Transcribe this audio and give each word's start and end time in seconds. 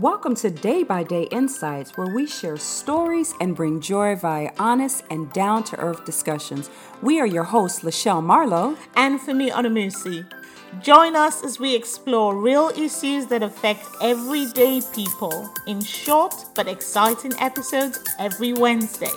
Welcome 0.00 0.34
to 0.36 0.50
Day 0.50 0.82
by 0.82 1.04
Day 1.04 1.22
Insights, 1.30 1.96
where 1.96 2.14
we 2.14 2.26
share 2.26 2.58
stories 2.58 3.32
and 3.40 3.56
bring 3.56 3.80
joy 3.80 4.14
via 4.14 4.52
honest 4.58 5.04
and 5.08 5.32
down 5.32 5.64
to 5.64 5.78
earth 5.78 6.04
discussions. 6.04 6.68
We 7.00 7.18
are 7.18 7.26
your 7.26 7.44
hosts, 7.44 7.80
Lachelle 7.80 8.22
Marlowe 8.22 8.76
and 8.94 9.18
Femi 9.18 9.50
Onamusi. 9.50 10.30
Join 10.82 11.16
us 11.16 11.42
as 11.42 11.58
we 11.58 11.74
explore 11.74 12.36
real 12.36 12.70
issues 12.76 13.24
that 13.28 13.42
affect 13.42 13.86
everyday 14.02 14.82
people 14.94 15.50
in 15.66 15.80
short 15.80 16.34
but 16.54 16.68
exciting 16.68 17.32
episodes 17.40 17.98
every 18.18 18.52
Wednesday. 18.52 19.16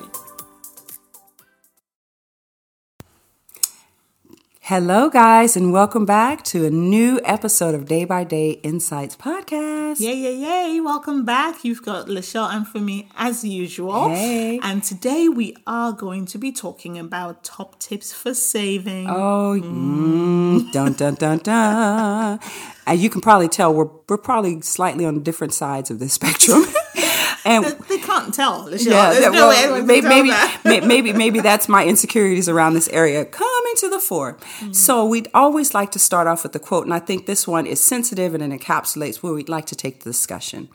Hello, 4.70 5.10
guys, 5.10 5.58
and 5.58 5.74
welcome 5.74 6.06
back 6.06 6.44
to 6.44 6.64
a 6.64 6.70
new 6.70 7.20
episode 7.24 7.74
of 7.74 7.86
Day 7.86 8.06
by 8.06 8.24
Day 8.24 8.52
Insights 8.62 9.16
podcast. 9.16 10.00
Yay, 10.00 10.14
yay, 10.14 10.36
yay. 10.36 10.80
Welcome 10.80 11.26
back. 11.26 11.64
You've 11.64 11.82
got 11.82 12.06
Lachelle 12.06 12.48
and 12.54 12.68
Femi 12.68 13.08
as 13.18 13.44
usual. 13.44 14.10
Hey. 14.10 14.60
And 14.62 14.84
today 14.84 15.28
we 15.28 15.56
are 15.66 15.92
going 15.92 16.28
to 16.28 16.38
be 16.38 16.52
talking 16.52 17.00
about 17.00 17.44
top 17.44 17.80
tips 17.80 18.14
for 18.14 18.36
saving. 18.36 19.10
Oh, 19.10 19.60
mm, 19.60 20.72
dun, 20.72 20.94
dun, 20.94 21.16
dun, 21.16 21.40
dun. 21.40 22.40
And 22.86 23.00
you 23.00 23.10
can 23.10 23.22
probably 23.22 23.48
tell 23.48 23.74
we're, 23.74 23.90
we're 24.08 24.18
probably 24.18 24.62
slightly 24.62 25.04
on 25.04 25.24
different 25.24 25.56
sides 25.56 25.90
of 25.90 25.98
the 25.98 26.10
spectrum. 26.10 26.64
and 27.46 27.66
they 27.88 27.98
can't 27.98 28.34
tell. 28.34 28.70
Yeah, 28.70 29.14
There's 29.14 29.32
well, 29.32 29.80
no 29.80 29.86
maybe 29.86 30.08
maybe, 30.08 30.32
maybe, 30.64 30.86
maybe 30.88 31.14
maybe 31.14 31.40
that's 31.40 31.68
my 31.68 31.86
insecurities 31.86 32.50
around 32.50 32.74
this 32.74 32.88
area 32.90 33.26
coming 33.26 33.74
to 33.78 33.90
the 33.90 34.00
fore. 34.00 34.34
Mm-hmm. 34.34 34.74
So 34.74 35.06
we'd 35.06 35.30
always 35.34 35.74
like 35.74 35.92
to 35.92 36.00
start 36.00 36.28
off 36.28 36.44
with 36.44 36.54
the 36.54 36.60
quote, 36.60 36.86
and 36.86 36.94
I 36.94 37.00
think 37.00 37.26
this 37.26 37.48
one 37.48 37.66
is 37.66 37.80
sensitive 37.80 38.34
and 38.34 38.44
it 38.44 38.60
encapsulates 38.60 39.18
where 39.18 39.34
we'd 39.34 39.50
like 39.50 39.66
to 39.68 39.76
take 39.76 40.04
the 40.04 40.10
discussion. 40.10 40.70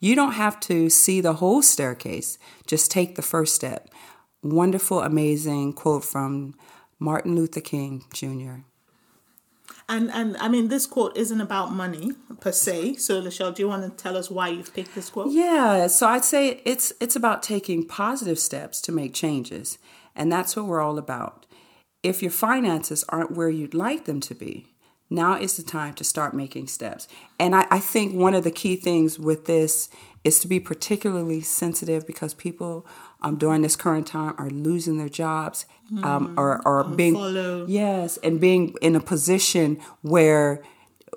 You 0.00 0.14
don't 0.14 0.32
have 0.32 0.60
to 0.60 0.90
see 0.90 1.20
the 1.20 1.34
whole 1.34 1.62
staircase; 1.62 2.38
just 2.66 2.90
take 2.90 3.14
the 3.14 3.22
first 3.22 3.54
step. 3.54 3.88
Wonderful, 4.42 5.00
amazing 5.00 5.72
quote 5.72 6.04
from 6.04 6.54
Martin 6.98 7.34
Luther 7.34 7.60
King 7.60 8.04
Jr. 8.12 8.62
And 9.88 10.10
and 10.12 10.36
I 10.36 10.48
mean, 10.48 10.68
this 10.68 10.86
quote 10.86 11.16
isn't 11.16 11.40
about 11.40 11.72
money 11.72 12.12
per 12.40 12.52
se. 12.52 12.96
So, 12.96 13.22
Lachelle, 13.22 13.54
do 13.54 13.62
you 13.62 13.68
want 13.68 13.84
to 13.84 14.02
tell 14.02 14.16
us 14.16 14.30
why 14.30 14.48
you've 14.48 14.74
picked 14.74 14.94
this 14.94 15.08
quote? 15.08 15.30
Yeah. 15.30 15.86
So 15.86 16.06
I'd 16.08 16.24
say 16.24 16.60
it's 16.64 16.92
it's 17.00 17.16
about 17.16 17.42
taking 17.42 17.86
positive 17.86 18.38
steps 18.38 18.80
to 18.82 18.92
make 18.92 19.14
changes, 19.14 19.78
and 20.14 20.30
that's 20.30 20.56
what 20.56 20.66
we're 20.66 20.82
all 20.82 20.98
about. 20.98 21.46
If 22.02 22.22
your 22.22 22.30
finances 22.30 23.04
aren't 23.08 23.32
where 23.32 23.48
you'd 23.48 23.74
like 23.74 24.04
them 24.04 24.20
to 24.20 24.34
be, 24.34 24.74
now 25.10 25.38
is 25.38 25.56
the 25.56 25.62
time 25.62 25.94
to 25.94 26.04
start 26.04 26.34
making 26.34 26.66
steps. 26.66 27.08
And 27.40 27.54
I, 27.56 27.66
I 27.70 27.78
think 27.80 28.14
one 28.14 28.34
of 28.34 28.44
the 28.44 28.50
key 28.50 28.76
things 28.76 29.18
with 29.18 29.46
this 29.46 29.88
is 30.22 30.38
to 30.40 30.48
be 30.48 30.60
particularly 30.60 31.40
sensitive 31.40 32.06
because 32.06 32.34
people 32.34 32.86
um, 33.20 33.36
during 33.36 33.62
this 33.62 33.76
current 33.76 34.06
time 34.06 34.34
are 34.38 34.50
losing 34.50 34.98
their 34.98 35.08
jobs 35.08 35.66
um, 36.02 36.28
mm, 36.28 36.38
or, 36.38 36.66
or 36.66 36.84
being 36.84 37.14
follow. 37.14 37.66
yes 37.66 38.16
and 38.18 38.40
being 38.40 38.74
in 38.80 38.94
a 38.94 39.00
position 39.00 39.78
where 40.02 40.62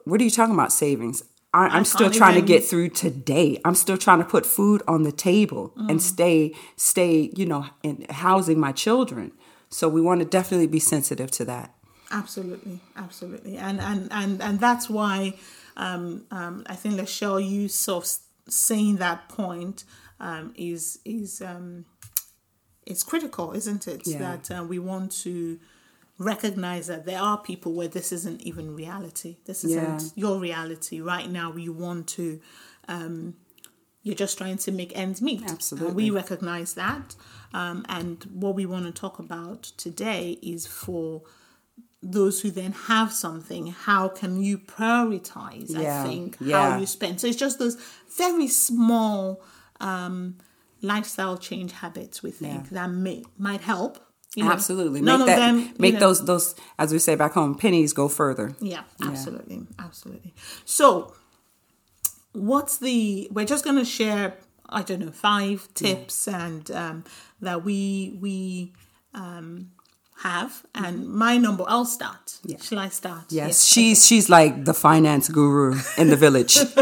what 0.06 0.20
are 0.20 0.24
you 0.24 0.32
talking 0.32 0.54
about 0.54 0.72
savings 0.72 1.24
I, 1.54 1.78
am 1.78 1.86
still 1.86 2.10
trying 2.10 2.38
even... 2.38 2.48
to 2.48 2.48
get 2.48 2.64
through 2.64 2.90
today. 2.90 3.60
I'm 3.66 3.76
still 3.76 3.98
trying 3.98 4.20
to 4.20 4.24
put 4.24 4.46
food 4.46 4.82
on 4.88 5.04
the 5.04 5.12
table 5.12 5.74
mm. 5.78 5.90
and 5.90 6.02
stay, 6.02 6.56
stay, 6.78 7.30
you 7.36 7.46
know, 7.46 7.66
in 7.84 8.06
housing 8.10 8.58
my 8.58 8.72
children. 8.72 9.34
So 9.70 9.90
we 9.90 10.00
want 10.00 10.20
to 10.22 10.26
definitely 10.26 10.68
be 10.68 10.80
sensitive 10.80 11.30
to 11.32 11.46
that. 11.46 11.74
Absolutely, 12.10 12.80
absolutely, 12.98 13.58
and 13.58 13.80
and 13.80 14.10
and 14.12 14.42
and 14.42 14.60
that's 14.60 14.90
why 14.90 15.34
um, 15.78 16.26
um, 16.30 16.64
I 16.68 16.76
think 16.76 16.96
Lachelle, 16.96 17.46
you 17.46 17.70
sort 17.70 18.04
of 18.04 18.54
saying 18.54 18.98
that 18.98 19.30
point 19.30 19.86
um, 20.20 20.54
is 20.58 21.00
is 21.06 21.42
um, 21.42 21.86
it's 22.86 23.04
critical, 23.04 23.54
isn't 23.54 23.88
it? 23.88 24.06
Yeah. 24.06 24.20
That 24.20 24.52
uh, 24.52 24.64
we 24.64 24.80
want 24.80 25.12
to 25.24 25.60
recognize 26.18 26.88
that 26.88 27.06
there 27.06 27.20
are 27.20 27.38
people 27.38 27.74
where 27.74 27.88
this 27.88 28.12
isn't 28.12 28.42
even 28.42 28.76
reality. 28.76 29.38
This 29.46 29.64
isn't 29.64 30.02
yeah. 30.02 30.10
your 30.16 30.40
reality 30.40 31.02
right 31.02 31.30
now. 31.30 31.54
You 31.54 31.74
want 31.74 32.08
to, 32.10 32.40
um, 32.88 33.36
you're 34.04 34.16
just 34.16 34.38
trying 34.38 34.58
to 34.58 34.72
make 34.72 34.98
ends 34.98 35.22
meet. 35.22 35.44
Absolutely, 35.50 35.94
we 35.94 36.10
recognize 36.10 36.74
that. 36.76 37.16
Um, 37.54 37.86
and 37.90 38.24
what 38.34 38.56
we 38.56 38.66
want 38.66 38.86
to 38.86 38.92
talk 38.92 39.20
about 39.20 39.64
today 39.64 40.38
is 40.42 40.68
for 40.68 41.24
those 42.04 42.42
who 42.42 42.50
then 42.50 42.72
have 42.72 43.14
something, 43.14 43.68
how 43.68 44.08
can 44.08 44.42
you 44.42 44.58
prioritize? 44.58 45.70
Yeah. 45.70 46.04
I 46.04 46.08
think 46.08 46.38
yeah. 46.40 46.72
how 46.72 46.80
you 46.80 46.86
spend. 46.86 47.22
So 47.22 47.28
it's 47.28 47.38
just 47.38 47.60
those 47.60 47.78
very 48.18 48.48
small 48.48 49.42
um, 49.80 50.38
lifestyle 50.82 51.38
change 51.38 51.72
habits 51.72 52.24
we 52.24 52.32
think 52.32 52.66
yeah. 52.66 52.70
that 52.72 52.92
may 52.92 53.24
might 53.38 53.62
help. 53.62 54.00
You 54.36 54.46
know, 54.46 54.52
absolutely, 54.52 55.02
make 55.02 55.18
that 55.20 55.36
them, 55.36 55.74
make 55.78 55.96
know, 55.96 56.00
those 56.00 56.26
those 56.26 56.56
as 56.80 56.94
we 56.94 57.00
say 57.00 57.16
back 57.16 57.34
home 57.34 57.56
pennies 57.56 57.92
go 57.92 58.08
further. 58.08 58.56
Yeah, 58.62 58.84
absolutely, 59.04 59.56
yeah. 59.56 59.86
absolutely. 59.86 60.34
So, 60.64 61.14
what's 62.32 62.78
the? 62.78 63.28
We're 63.32 63.46
just 63.46 63.66
going 63.66 63.76
to 63.76 63.86
share. 63.86 64.38
I 64.70 64.84
don't 64.84 65.00
know 65.00 65.12
five 65.12 65.68
tips 65.74 66.30
yeah. 66.30 66.46
and 66.46 66.72
um, 66.72 67.04
that 67.42 67.66
we 67.66 68.18
we 68.22 68.72
um, 69.14 69.72
have 70.22 70.64
and 70.76 71.10
my 71.10 71.38
number 71.38 71.66
I'll 71.68 71.86
start. 71.86 72.40
Yeah. 72.44 72.58
Shall 72.62 72.80
I 72.80 72.90
start? 72.90 73.26
Yes. 73.30 73.48
yes. 73.48 73.66
She's 73.66 73.98
okay. 73.98 74.08
she's 74.08 74.30
like 74.30 74.66
the 74.66 74.74
finance 74.74 75.28
guru 75.28 75.78
in 75.98 76.10
the 76.10 76.16
village. 76.16 76.58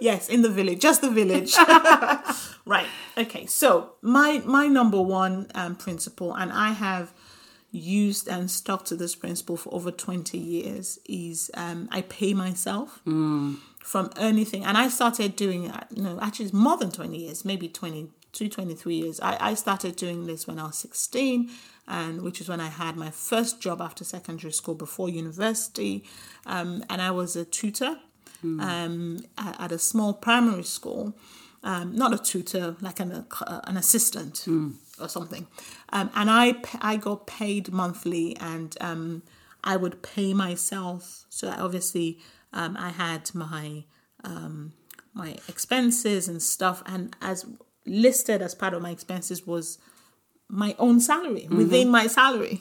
yes, 0.00 0.28
in 0.28 0.42
the 0.42 0.48
village, 0.48 0.80
just 0.80 1.00
the 1.00 1.10
village. 1.10 1.54
right. 2.66 2.86
Okay. 3.16 3.46
So 3.46 3.92
my 4.02 4.42
my 4.44 4.66
number 4.68 5.00
one 5.00 5.50
um, 5.54 5.76
principle, 5.76 6.34
and 6.34 6.52
I 6.52 6.72
have 6.72 7.12
used 7.72 8.28
and 8.28 8.50
stuck 8.50 8.84
to 8.84 8.94
this 8.94 9.14
principle 9.14 9.56
for 9.56 9.72
over 9.74 9.90
20 9.90 10.36
years 10.36 10.98
is 11.06 11.50
um, 11.54 11.88
I 11.90 12.02
pay 12.02 12.34
myself 12.34 13.00
mm. 13.06 13.56
from 13.82 14.10
anything. 14.18 14.62
And 14.64 14.76
I 14.76 14.88
started 14.88 15.34
doing 15.34 15.72
know, 15.90 16.18
actually 16.20 16.44
it's 16.46 16.54
more 16.54 16.76
than 16.76 16.90
20 16.90 17.16
years, 17.16 17.44
maybe 17.46 17.68
22, 17.68 18.50
23 18.50 18.94
years. 18.94 19.20
I, 19.20 19.38
I 19.40 19.54
started 19.54 19.96
doing 19.96 20.26
this 20.26 20.46
when 20.46 20.58
I 20.58 20.64
was 20.64 20.76
16 20.78 21.50
and 21.88 22.22
which 22.22 22.40
is 22.42 22.48
when 22.48 22.60
I 22.60 22.68
had 22.68 22.96
my 22.96 23.10
first 23.10 23.60
job 23.60 23.80
after 23.80 24.04
secondary 24.04 24.52
school 24.52 24.74
before 24.74 25.08
university. 25.08 26.04
Um, 26.44 26.84
and 26.90 27.00
I 27.00 27.10
was 27.10 27.36
a 27.36 27.44
tutor 27.44 27.98
um, 28.42 29.18
at, 29.38 29.72
a 29.72 29.78
small 29.78 30.14
primary 30.14 30.64
school. 30.64 31.16
Um, 31.64 31.94
not 31.94 32.12
a 32.12 32.18
tutor, 32.18 32.76
like 32.80 32.98
an, 32.98 33.12
uh, 33.12 33.60
an 33.64 33.76
assistant 33.76 34.44
mm. 34.46 34.74
or 35.00 35.08
something. 35.08 35.46
Um, 35.90 36.10
and 36.14 36.28
I, 36.28 36.56
I 36.80 36.96
got 36.96 37.28
paid 37.28 37.70
monthly 37.70 38.36
and 38.38 38.76
um, 38.80 39.22
I 39.62 39.76
would 39.76 40.02
pay 40.02 40.34
myself. 40.34 41.24
So 41.28 41.54
obviously 41.56 42.18
um, 42.52 42.76
I 42.76 42.90
had 42.90 43.32
my 43.34 43.84
my 45.14 45.36
expenses 45.48 46.28
and 46.28 46.40
stuff 46.42 46.82
and 46.86 47.14
as 47.20 47.44
listed 47.84 48.40
as 48.40 48.54
part 48.54 48.74
of 48.74 48.82
my 48.82 48.90
expenses 48.90 49.46
was 49.46 49.78
my 50.52 50.76
own 50.78 51.00
salary 51.00 51.42
mm-hmm. 51.42 51.56
within 51.56 51.88
my 51.88 52.06
salary 52.06 52.60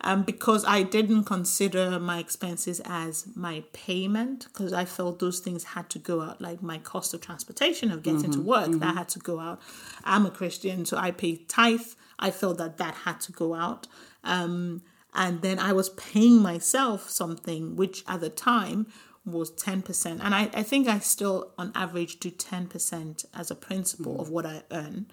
um, 0.00 0.24
because 0.24 0.64
I 0.64 0.82
didn't 0.82 1.24
consider 1.24 2.00
my 2.00 2.18
expenses 2.18 2.80
as 2.84 3.26
my 3.36 3.62
payment 3.72 4.48
because 4.52 4.72
I 4.72 4.84
felt 4.84 5.20
those 5.20 5.38
things 5.38 5.62
had 5.62 5.88
to 5.90 6.00
go 6.00 6.20
out 6.20 6.40
like 6.40 6.62
my 6.62 6.78
cost 6.78 7.14
of 7.14 7.20
transportation 7.20 7.92
of 7.92 8.02
getting 8.02 8.22
mm-hmm. 8.22 8.32
to 8.32 8.40
work 8.40 8.68
mm-hmm. 8.70 8.80
that 8.80 8.96
had 8.96 9.08
to 9.10 9.20
go 9.20 9.38
out 9.38 9.60
I'm 10.02 10.26
a 10.26 10.32
Christian 10.32 10.84
so 10.84 10.96
I 10.96 11.12
pay 11.12 11.36
tithe 11.36 11.86
I 12.18 12.32
felt 12.32 12.58
that 12.58 12.76
that 12.78 12.94
had 12.94 13.20
to 13.20 13.32
go 13.32 13.54
out 13.54 13.86
um, 14.24 14.82
and 15.14 15.40
then 15.40 15.60
I 15.60 15.72
was 15.72 15.90
paying 15.90 16.42
myself 16.42 17.08
something 17.08 17.76
which 17.76 18.02
at 18.08 18.20
the 18.20 18.30
time 18.30 18.88
was 19.24 19.52
10% 19.52 20.18
and 20.20 20.34
I, 20.34 20.50
I 20.54 20.64
think 20.64 20.88
I 20.88 20.98
still 20.98 21.52
on 21.56 21.70
average 21.76 22.18
do 22.18 22.32
10% 22.32 23.26
as 23.32 23.50
a 23.52 23.54
principle 23.54 24.16
mm. 24.16 24.20
of 24.20 24.28
what 24.28 24.44
I 24.44 24.62
earn 24.72 25.06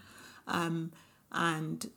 um, 0.47 0.91
and 1.31 1.87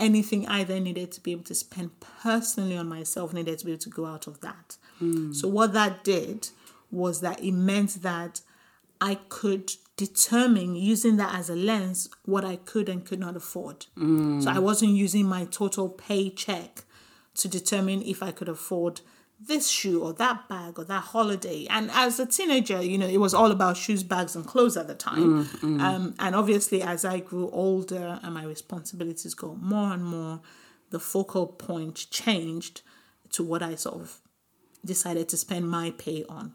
anything 0.00 0.48
I 0.48 0.64
then 0.64 0.84
needed 0.84 1.12
to 1.12 1.20
be 1.20 1.32
able 1.32 1.44
to 1.44 1.54
spend 1.54 1.90
personally 2.22 2.76
on 2.76 2.88
myself 2.88 3.32
needed 3.32 3.58
to 3.58 3.64
be 3.64 3.72
able 3.72 3.82
to 3.82 3.90
go 3.90 4.06
out 4.06 4.26
of 4.26 4.40
that. 4.40 4.76
Mm. 5.00 5.34
So 5.34 5.46
what 5.48 5.72
that 5.74 6.02
did 6.02 6.48
was 6.90 7.20
that 7.20 7.40
it 7.40 7.52
meant 7.52 8.02
that 8.02 8.40
I 9.00 9.16
could 9.28 9.72
determine 9.96 10.76
using 10.76 11.16
that 11.18 11.34
as 11.34 11.50
a 11.50 11.56
lens 11.56 12.08
what 12.24 12.44
I 12.44 12.56
could 12.56 12.88
and 12.88 13.04
could 13.04 13.20
not 13.20 13.36
afford. 13.36 13.86
Mm. 13.96 14.42
So 14.42 14.50
I 14.50 14.58
wasn't 14.58 14.92
using 14.92 15.26
my 15.26 15.44
total 15.44 15.88
paycheck 15.88 16.84
to 17.36 17.48
determine 17.48 18.02
if 18.02 18.22
I 18.22 18.32
could 18.32 18.48
afford 18.48 19.02
this 19.46 19.68
shoe 19.68 20.02
or 20.02 20.12
that 20.14 20.48
bag 20.48 20.78
or 20.78 20.84
that 20.84 21.02
holiday. 21.02 21.66
And 21.70 21.90
as 21.92 22.20
a 22.20 22.26
teenager, 22.26 22.82
you 22.82 22.98
know, 22.98 23.06
it 23.06 23.18
was 23.18 23.32
all 23.32 23.50
about 23.50 23.76
shoes, 23.76 24.02
bags, 24.02 24.36
and 24.36 24.46
clothes 24.46 24.76
at 24.76 24.86
the 24.86 24.94
time. 24.94 25.44
Mm, 25.44 25.60
mm. 25.60 25.80
Um, 25.80 26.14
and 26.18 26.34
obviously, 26.34 26.82
as 26.82 27.04
I 27.04 27.20
grew 27.20 27.50
older 27.50 28.20
and 28.22 28.34
my 28.34 28.44
responsibilities 28.44 29.34
got 29.34 29.60
more 29.60 29.92
and 29.92 30.04
more, 30.04 30.40
the 30.90 31.00
focal 31.00 31.46
point 31.46 32.06
changed 32.10 32.82
to 33.30 33.42
what 33.42 33.62
I 33.62 33.76
sort 33.76 33.96
of 33.96 34.20
decided 34.84 35.28
to 35.30 35.36
spend 35.36 35.70
my 35.70 35.92
pay 35.96 36.24
on. 36.28 36.54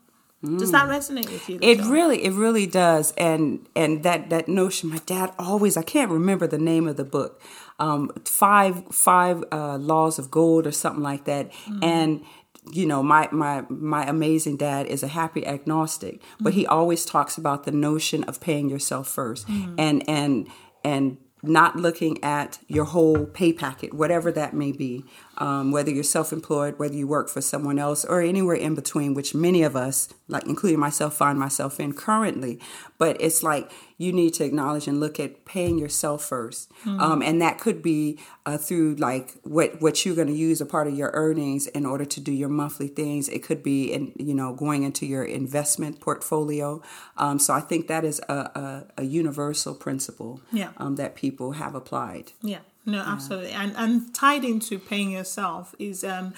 Does 0.57 0.71
that 0.71 0.87
resonate 0.87 1.31
with 1.31 1.49
you? 1.49 1.57
It 1.61 1.81
really, 1.81 2.23
it 2.23 2.33
really 2.33 2.67
does, 2.67 3.13
and 3.13 3.67
and 3.75 4.03
that 4.03 4.29
that 4.29 4.47
notion. 4.47 4.89
My 4.89 4.99
dad 5.05 5.33
always. 5.39 5.75
I 5.75 5.81
can't 5.81 6.11
remember 6.11 6.45
the 6.45 6.59
name 6.59 6.87
of 6.87 6.97
the 6.97 7.03
book. 7.03 7.41
Um, 7.79 8.11
five 8.25 8.83
five 8.91 9.43
uh, 9.51 9.77
laws 9.77 10.19
of 10.19 10.29
gold 10.29 10.67
or 10.67 10.71
something 10.71 11.01
like 11.01 11.25
that, 11.25 11.51
and 11.81 12.23
you 12.71 12.85
know 12.85 13.03
my 13.03 13.27
my 13.31 13.63
my 13.69 14.06
amazing 14.06 14.57
dad 14.57 14.85
is 14.88 15.03
a 15.03 15.07
happy 15.07 15.45
agnostic 15.45 16.21
but 16.39 16.53
he 16.53 16.63
mm-hmm. 16.63 16.73
always 16.73 17.06
talks 17.06 17.38
about 17.38 17.63
the 17.63 17.71
notion 17.71 18.23
of 18.25 18.39
paying 18.39 18.69
yourself 18.69 19.13
1st 19.15 19.45
mm-hmm. 19.45 19.75
and 19.77 20.09
and 20.09 20.47
and 20.83 21.17
not 21.44 21.75
looking 21.75 22.23
at 22.23 22.57
your 22.67 22.85
whole 22.85 23.25
pay 23.25 23.53
packet 23.53 23.94
whatever 23.94 24.31
that 24.31 24.53
may 24.53 24.71
be 24.71 25.06
um, 25.37 25.71
whether 25.71 25.91
you're 25.91 26.03
self-employed 26.03 26.79
whether 26.79 26.95
you 26.95 27.07
work 27.07 27.29
for 27.29 27.41
someone 27.41 27.77
else 27.79 28.05
or 28.05 28.21
anywhere 28.21 28.55
in 28.55 28.75
between 28.75 29.13
which 29.13 29.33
many 29.35 29.63
of 29.63 29.75
us 29.75 30.09
like 30.27 30.45
including 30.47 30.79
myself 30.79 31.15
find 31.15 31.37
myself 31.39 31.79
in 31.79 31.93
currently. 31.93 32.59
But 32.97 33.17
it's 33.19 33.43
like 33.43 33.71
you 33.97 34.11
need 34.11 34.33
to 34.35 34.43
acknowledge 34.43 34.87
and 34.87 34.99
look 34.99 35.19
at 35.19 35.45
paying 35.45 35.77
yourself 35.77 36.23
first. 36.25 36.69
Um, 36.85 37.21
and 37.21 37.41
that 37.41 37.59
could 37.59 37.81
be 37.81 38.19
uh, 38.45 38.57
through 38.57 38.95
like 38.95 39.35
what 39.43 39.81
what 39.81 40.05
you're 40.05 40.15
going 40.15 40.27
to 40.27 40.33
use 40.33 40.59
a 40.61 40.65
part 40.65 40.87
of 40.87 40.93
your 40.95 41.11
earnings 41.13 41.67
in 41.67 41.85
order 41.85 42.05
to 42.05 42.19
do 42.19 42.31
your 42.31 42.49
monthly 42.49 42.87
things. 42.87 43.29
It 43.29 43.43
could 43.43 43.61
be 43.63 43.91
in 43.93 44.13
you 44.17 44.33
know 44.33 44.53
going 44.53 44.83
into 44.83 45.05
your 45.05 45.23
investment 45.23 45.99
portfolio. 45.99 46.81
Um, 47.17 47.39
so 47.39 47.53
i 47.53 47.61
think 47.61 47.87
that 47.87 48.03
is 48.03 48.19
a, 48.29 48.33
a, 48.33 48.85
a 48.97 49.03
universal 49.03 49.73
principle 49.75 50.41
Yeah. 50.51 50.69
um, 50.77 50.95
that 50.95 51.15
people 51.15 51.53
have 51.53 51.75
applied. 51.75 52.31
Yeah, 52.41 52.59
no, 52.85 52.99
absolutely. 52.99 53.51
And 53.51 53.73
and 53.75 54.13
tied 54.13 54.43
into 54.43 54.79
paying 54.79 55.11
yourself 55.11 55.75
is 55.79 56.03
um 56.03 56.33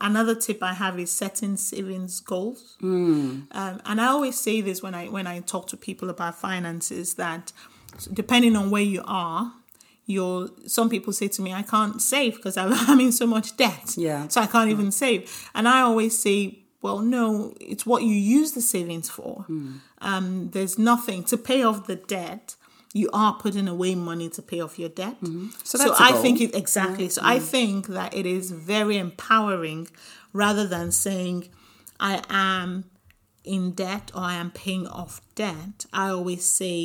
another 0.00 0.34
tip 0.34 0.62
I 0.62 0.72
have 0.72 0.98
is 0.98 1.10
setting 1.10 1.56
savings 1.56 2.20
goals. 2.20 2.76
Um, 3.52 3.80
and 3.84 4.00
I 4.00 4.06
always 4.06 4.38
say 4.38 4.60
this 4.60 4.82
when 4.82 4.94
I 4.94 5.06
when 5.06 5.26
I 5.26 5.40
talk 5.40 5.68
to 5.68 5.76
people 5.76 6.10
about 6.10 6.36
finances 6.36 7.14
that 7.14 7.52
depending 8.12 8.56
on 8.56 8.70
where 8.70 8.82
you 8.82 9.02
are, 9.06 9.52
you're 10.06 10.48
some 10.66 10.88
people 10.88 11.12
say 11.12 11.28
to 11.28 11.42
me, 11.42 11.52
I 11.52 11.62
can't 11.62 12.00
save 12.00 12.36
because 12.36 12.56
I'm, 12.88 13.00
in 13.00 13.12
so 13.12 13.26
much 13.26 13.56
debt. 13.56 13.94
Yeah. 13.96 14.28
So 14.28 14.40
I 14.40 14.46
can't 14.46 14.70
even 14.70 14.92
save. 14.92 15.50
And 15.54 15.68
I 15.68 15.80
always 15.80 16.18
say, 16.18 16.60
well, 16.82 17.00
no, 17.00 17.54
it's 17.60 17.84
what 17.84 18.02
you 18.02 18.14
use 18.14 18.52
the 18.52 18.60
savings 18.60 19.08
for. 19.08 19.44
Um, 19.98 20.50
there's 20.52 20.78
nothing 20.78 21.24
to 21.24 21.36
pay 21.36 21.62
off 21.62 21.86
the 21.86 21.96
debt. 21.96 22.56
You 23.02 23.08
are 23.12 23.32
putting 23.44 23.68
away 23.68 23.94
money 23.94 24.28
to 24.36 24.40
pay 24.50 24.60
off 24.64 24.74
your 24.82 24.88
debt. 25.02 25.16
So 25.22 25.48
So, 25.64 25.78
that's 25.78 26.00
a 26.00 26.04
I 26.10 26.12
think 26.24 26.40
it 26.40 26.54
exactly. 26.62 27.08
So 27.16 27.20
I 27.24 27.38
think 27.52 27.86
that 27.98 28.10
it 28.20 28.26
is 28.26 28.50
very 28.50 28.96
empowering 29.06 29.82
rather 30.32 30.66
than 30.74 30.86
saying 30.92 31.38
I 32.00 32.14
am 32.30 32.68
in 33.44 33.62
debt 33.84 34.10
or 34.14 34.22
I 34.22 34.34
am 34.44 34.50
paying 34.50 34.86
off 35.00 35.20
debt. 35.34 35.76
I 35.92 36.08
always 36.16 36.44
say 36.60 36.78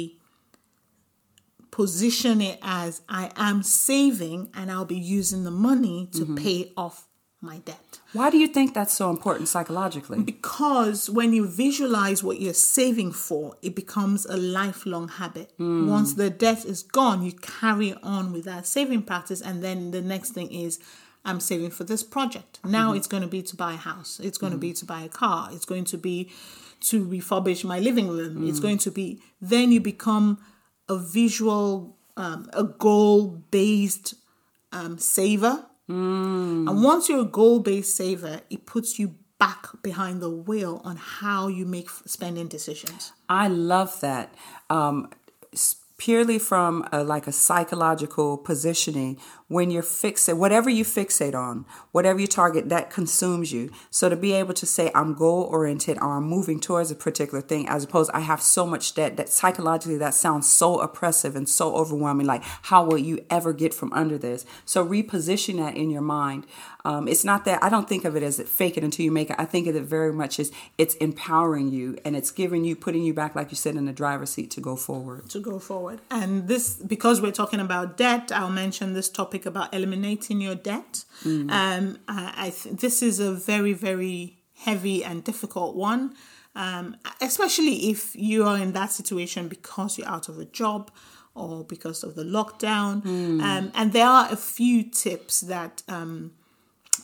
position 1.72 2.42
it 2.42 2.60
as 2.62 3.02
I 3.08 3.32
am 3.36 3.64
saving 3.64 4.50
and 4.54 4.70
I'll 4.72 4.86
be 4.86 4.98
using 5.20 5.44
the 5.44 5.52
money 5.70 6.10
to 6.14 6.20
Mm-hmm. 6.26 6.36
pay 6.36 6.72
off 6.76 7.08
my 7.42 7.58
debt. 7.60 8.00
why 8.14 8.30
do 8.30 8.38
you 8.38 8.48
think 8.48 8.74
that's 8.74 8.94
so 8.94 9.10
important 9.10 9.48
psychologically 9.48 10.22
Because 10.22 11.10
when 11.10 11.34
you 11.34 11.48
visualize 11.48 12.24
what 12.24 12.40
you're 12.40 12.54
saving 12.54 13.12
for, 13.12 13.56
it 13.62 13.76
becomes 13.76 14.26
a 14.26 14.38
lifelong 14.38 15.08
habit. 15.08 15.52
Once 15.58 16.14
the 16.14 16.30
debt 16.30 16.66
is 16.66 16.84
gone, 16.84 17.24
you 17.24 17.32
carry 17.32 17.94
on 18.04 18.32
with 18.32 18.46
that 18.46 18.68
saving 18.68 19.04
practice, 19.04 19.42
and 19.42 19.64
then 19.64 19.92
the 19.92 20.02
next 20.02 20.32
thing 20.32 20.52
is, 20.52 20.80
I'm 21.24 21.40
saving 21.40 21.72
for 21.72 21.84
this 21.84 22.04
project. 22.04 22.60
Now 22.64 22.94
it's 22.94 23.08
going 23.08 23.24
to 23.24 23.30
be 23.30 23.42
to 23.44 23.56
buy 23.56 23.74
a 23.74 23.78
house, 23.78 24.20
it's 24.24 24.38
going 24.38 24.54
to 24.54 24.60
be 24.60 24.74
to 24.74 24.86
buy 24.86 25.02
a 25.02 25.10
car, 25.10 25.50
it's 25.52 25.66
going 25.66 25.86
to 25.86 25.98
be 25.98 26.32
to 26.82 27.06
refurbish 27.06 27.64
my 27.64 27.80
living 27.80 28.08
room, 28.08 28.48
it's 28.48 28.60
going 28.60 28.80
to 28.80 28.92
be, 28.92 29.20
then 29.40 29.72
you 29.72 29.80
become 29.80 30.40
a 30.90 30.98
visual, 30.98 31.96
um, 32.18 32.50
a 32.54 32.64
goal 32.64 33.44
based 33.52 34.16
um, 34.72 34.98
saver. 34.98 35.66
And 35.92 36.84
once 36.84 37.10
you're 37.10 37.22
a 37.22 37.26
goal 37.26 37.60
based 37.60 37.96
saver, 37.96 38.42
it 38.50 38.66
puts 38.66 39.00
you 39.00 39.16
back 39.40 39.68
behind 39.82 40.22
the 40.22 40.30
wheel 40.30 40.82
on 40.84 40.98
how 40.98 41.48
you 41.48 41.66
make 41.66 41.90
spending 42.06 42.48
decisions. 42.48 43.12
I 43.28 43.48
love 43.48 44.00
that. 44.02 44.34
Um, 44.70 45.10
purely 45.98 46.40
from 46.40 46.88
a, 46.92 47.04
like 47.04 47.28
a 47.28 47.32
psychological 47.32 48.36
positioning, 48.36 49.20
when 49.52 49.70
you're 49.70 49.84
fixate, 49.84 50.38
whatever 50.38 50.70
you 50.70 50.86
fixate 50.86 51.36
on, 51.36 51.66
whatever 51.92 52.22
you 52.22 52.26
target, 52.26 52.70
that 52.70 52.90
consumes 52.90 53.52
you. 53.52 53.70
So 53.90 54.08
to 54.08 54.16
be 54.16 54.32
able 54.32 54.54
to 54.54 54.66
say 54.66 54.90
I'm 54.96 55.14
goal 55.14 55.44
oriented 55.44 55.98
or 55.98 56.16
I'm 56.16 56.24
moving 56.24 56.62
towards 56.62 56.90
a 56.90 56.96
particular 56.96 57.42
thing, 57.42 57.68
as 57.68 57.84
opposed 57.84 58.12
I 58.14 58.22
have 58.22 58.42
so 58.42 58.66
much 58.66 58.94
debt 58.94 59.18
that 59.18 59.28
psychologically 59.28 59.98
that 59.98 60.14
sounds 60.14 60.50
so 60.50 60.80
oppressive 60.80 61.36
and 61.36 61.50
so 61.50 61.76
overwhelming. 61.76 62.26
Like 62.26 62.44
how 62.44 62.86
will 62.86 62.98
you 62.98 63.26
ever 63.30 63.52
get 63.52 63.74
from 63.74 63.92
under 63.92 64.18
this? 64.18 64.46
So 64.64 64.86
reposition 64.86 65.58
that 65.58 65.76
in 65.76 65.90
your 65.90 66.02
mind. 66.02 66.48
Um, 66.84 67.08
it's 67.08 67.26
not 67.26 67.46
that 67.46 67.62
I 67.64 67.70
don't 67.70 67.88
think 67.88 68.06
of 68.06 68.16
it 68.16 68.24
as 68.24 68.40
fake 68.42 68.78
it 68.78 68.84
until 68.84 69.04
you 69.04 69.12
make 69.12 69.30
it. 69.30 69.36
I 69.38 69.46
think 69.46 69.68
of 69.68 69.76
it 69.76 69.84
very 69.84 70.14
much 70.14 70.40
as 70.40 70.52
it's 70.78 70.96
empowering 70.96 71.70
you 71.70 71.98
and 72.06 72.16
it's 72.16 72.32
giving 72.32 72.64
you, 72.64 72.76
putting 72.76 73.04
you 73.04 73.14
back, 73.14 73.36
like 73.36 73.52
you 73.52 73.58
said, 73.58 73.76
in 73.76 73.86
the 73.86 73.94
driver's 73.94 74.32
seat 74.32 74.50
to 74.52 74.62
go 74.62 74.76
forward. 74.76 75.30
to 75.30 75.40
go 75.40 75.60
forward. 75.60 76.02
And 76.10 76.48
this, 76.48 76.74
because 76.76 77.22
we're 77.22 77.32
talking 77.32 77.60
about 77.60 77.98
debt, 77.98 78.32
I'll 78.34 78.50
mention 78.50 78.94
this 78.94 79.10
topic 79.10 79.41
about 79.46 79.74
eliminating 79.74 80.42
your 80.42 80.56
debt. 80.56 81.04
Um, 81.50 81.98
I, 82.08 82.34
I 82.38 82.50
th- 82.50 82.76
this 82.78 83.02
is 83.02 83.20
a 83.20 83.32
very, 83.34 83.74
very 83.74 84.38
heavy 84.56 85.04
and 85.04 85.24
difficult 85.24 85.76
one, 85.76 86.14
um, 86.56 86.96
especially 87.22 87.90
if 87.90 88.16
you 88.16 88.46
are 88.46 88.58
in 88.58 88.74
that 88.74 88.92
situation 88.92 89.48
because 89.48 89.98
you're 89.98 90.08
out 90.08 90.30
of 90.30 90.38
a 90.40 90.46
job 90.46 90.92
or 91.34 91.64
because 91.64 92.04
of 92.04 92.16
the 92.16 92.24
lockdown. 92.24 93.04
Um, 93.42 93.72
and 93.74 93.94
there 93.94 94.08
are 94.08 94.28
a 94.32 94.36
few 94.36 94.84
tips 94.84 95.42
that 95.42 95.82
um, 95.88 96.34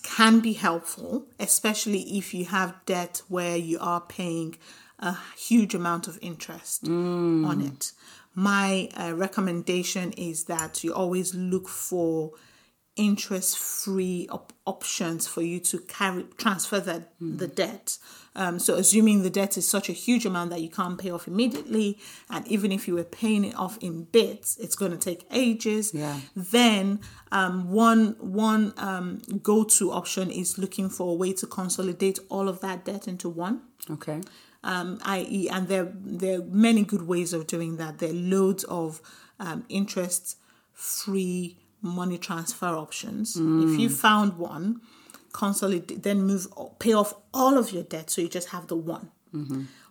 can 0.04 0.40
be 0.42 0.54
helpful, 0.54 1.26
especially 1.40 2.02
if 2.18 2.34
you 2.34 2.46
have 2.46 2.76
debt 2.86 3.22
where 3.30 3.56
you 3.58 3.78
are 3.80 4.02
paying 4.02 4.58
a 5.00 5.16
huge 5.38 5.74
amount 5.76 6.08
of 6.08 6.18
interest 6.22 6.88
on 6.88 7.62
it. 7.62 7.92
My 8.40 8.88
uh, 8.96 9.14
recommendation 9.16 10.12
is 10.14 10.44
that 10.46 10.84
you 10.84 10.94
always 10.94 11.34
look 11.34 11.68
for 11.68 12.34
interest 12.96 13.58
free 13.58 14.28
op- 14.32 14.54
options 14.66 15.28
for 15.28 15.42
you 15.42 15.60
to 15.60 15.80
carry 15.80 16.24
transfer 16.38 16.80
that 16.80 17.14
the 17.22 17.48
debt 17.48 17.98
um, 18.36 18.58
so 18.60 18.74
assuming 18.76 19.22
the 19.22 19.30
debt 19.30 19.56
is 19.56 19.68
such 19.68 19.88
a 19.88 19.92
huge 19.94 20.26
amount 20.26 20.50
that 20.50 20.62
you 20.62 20.70
can't 20.70 20.98
pay 20.98 21.12
off 21.12 21.28
immediately 21.28 21.98
and 22.32 22.48
even 22.48 22.72
if 22.72 22.88
you 22.88 22.96
were 22.96 23.04
paying 23.04 23.44
it 23.46 23.56
off 23.56 23.78
in 23.82 24.04
bits 24.06 24.58
it's 24.58 24.76
going 24.76 24.92
to 24.92 24.98
take 24.98 25.28
ages 25.32 25.94
Yeah. 25.94 26.20
then 26.36 27.00
um, 27.32 27.72
one 27.72 28.16
one 28.20 28.74
um, 28.78 29.22
go-to 29.44 29.92
option 29.92 30.32
is 30.32 30.58
looking 30.58 30.90
for 30.90 31.12
a 31.12 31.16
way 31.16 31.34
to 31.34 31.46
consolidate 31.46 32.18
all 32.30 32.50
of 32.50 32.62
that 32.62 32.84
debt 32.84 33.08
into 33.08 33.30
one 33.30 33.62
Okay. 33.92 34.22
Um, 34.64 35.00
i.e., 35.04 35.50
and 35.50 35.68
there 35.68 35.92
there 35.94 36.40
are 36.40 36.44
many 36.44 36.84
good 36.84 37.08
ways 37.08 37.34
of 37.34 37.48
doing 37.48 37.78
that. 37.78 38.00
There 38.00 38.10
are 38.10 38.14
loads 38.14 38.64
of 38.66 39.02
um, 39.40 39.66
interest-free 39.70 41.58
money 41.82 42.18
transfer 42.18 42.68
options. 42.68 43.36
If 43.38 43.80
you 43.80 43.90
found 43.90 44.38
one, 44.38 44.82
consolidate, 45.32 46.04
then 46.04 46.24
move, 46.24 46.48
pay 46.80 46.94
off 46.94 47.14
all 47.34 47.58
of 47.58 47.72
your 47.72 47.84
debt, 47.84 48.10
so 48.10 48.22
you 48.22 48.30
just 48.30 48.50
have 48.50 48.68
the 48.68 48.76
one. 48.76 49.12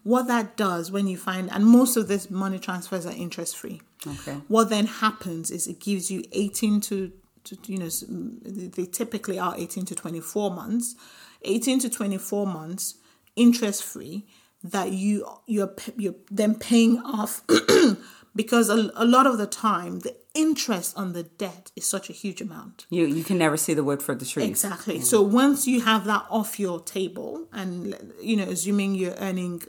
What 0.02 0.28
that 0.28 0.56
does 0.56 0.90
when 0.90 1.06
you 1.08 1.16
find, 1.16 1.50
and 1.50 1.64
most 1.66 1.96
of 1.96 2.08
this 2.08 2.30
money 2.30 2.58
transfers 2.58 3.06
are 3.06 3.12
interest-free. 3.12 3.80
Okay. 4.06 4.32
What 4.48 4.68
then 4.70 4.86
happens 4.86 5.50
is 5.50 5.66
it 5.66 5.80
gives 5.80 6.10
you 6.10 6.22
18 6.32 6.80
to, 6.82 7.12
to 7.44 7.58
you 7.66 7.78
know, 7.78 7.88
they 7.88 8.86
typically 8.86 9.38
are 9.38 9.54
18 9.56 9.84
to 9.86 9.94
24 9.94 10.50
months, 10.50 10.94
18 11.42 11.80
to 11.80 11.90
24 11.90 12.46
months 12.46 12.96
interest 13.36 13.84
free 13.84 14.24
that 14.70 14.92
you 14.92 15.26
you're 15.46 15.74
you're 15.96 16.14
then 16.30 16.54
paying 16.54 16.98
off 16.98 17.42
because 18.34 18.68
a, 18.68 18.90
a 18.94 19.04
lot 19.04 19.26
of 19.26 19.38
the 19.38 19.46
time 19.46 20.00
the 20.00 20.16
interest 20.34 20.96
on 20.96 21.14
the 21.14 21.22
debt 21.22 21.72
is 21.74 21.86
such 21.86 22.10
a 22.10 22.12
huge 22.12 22.40
amount. 22.40 22.86
You 22.90 23.06
you 23.06 23.24
can 23.24 23.38
never 23.38 23.56
see 23.56 23.74
the 23.74 23.82
wood 23.82 24.02
for 24.02 24.14
the 24.14 24.26
trees. 24.26 24.48
Exactly. 24.48 25.00
So 25.00 25.22
once 25.22 25.66
you 25.66 25.80
have 25.80 26.04
that 26.04 26.26
off 26.30 26.60
your 26.60 26.80
table, 26.80 27.48
and 27.52 27.96
you 28.20 28.36
know, 28.36 28.44
assuming 28.44 28.94
you're 28.94 29.16
earning 29.18 29.62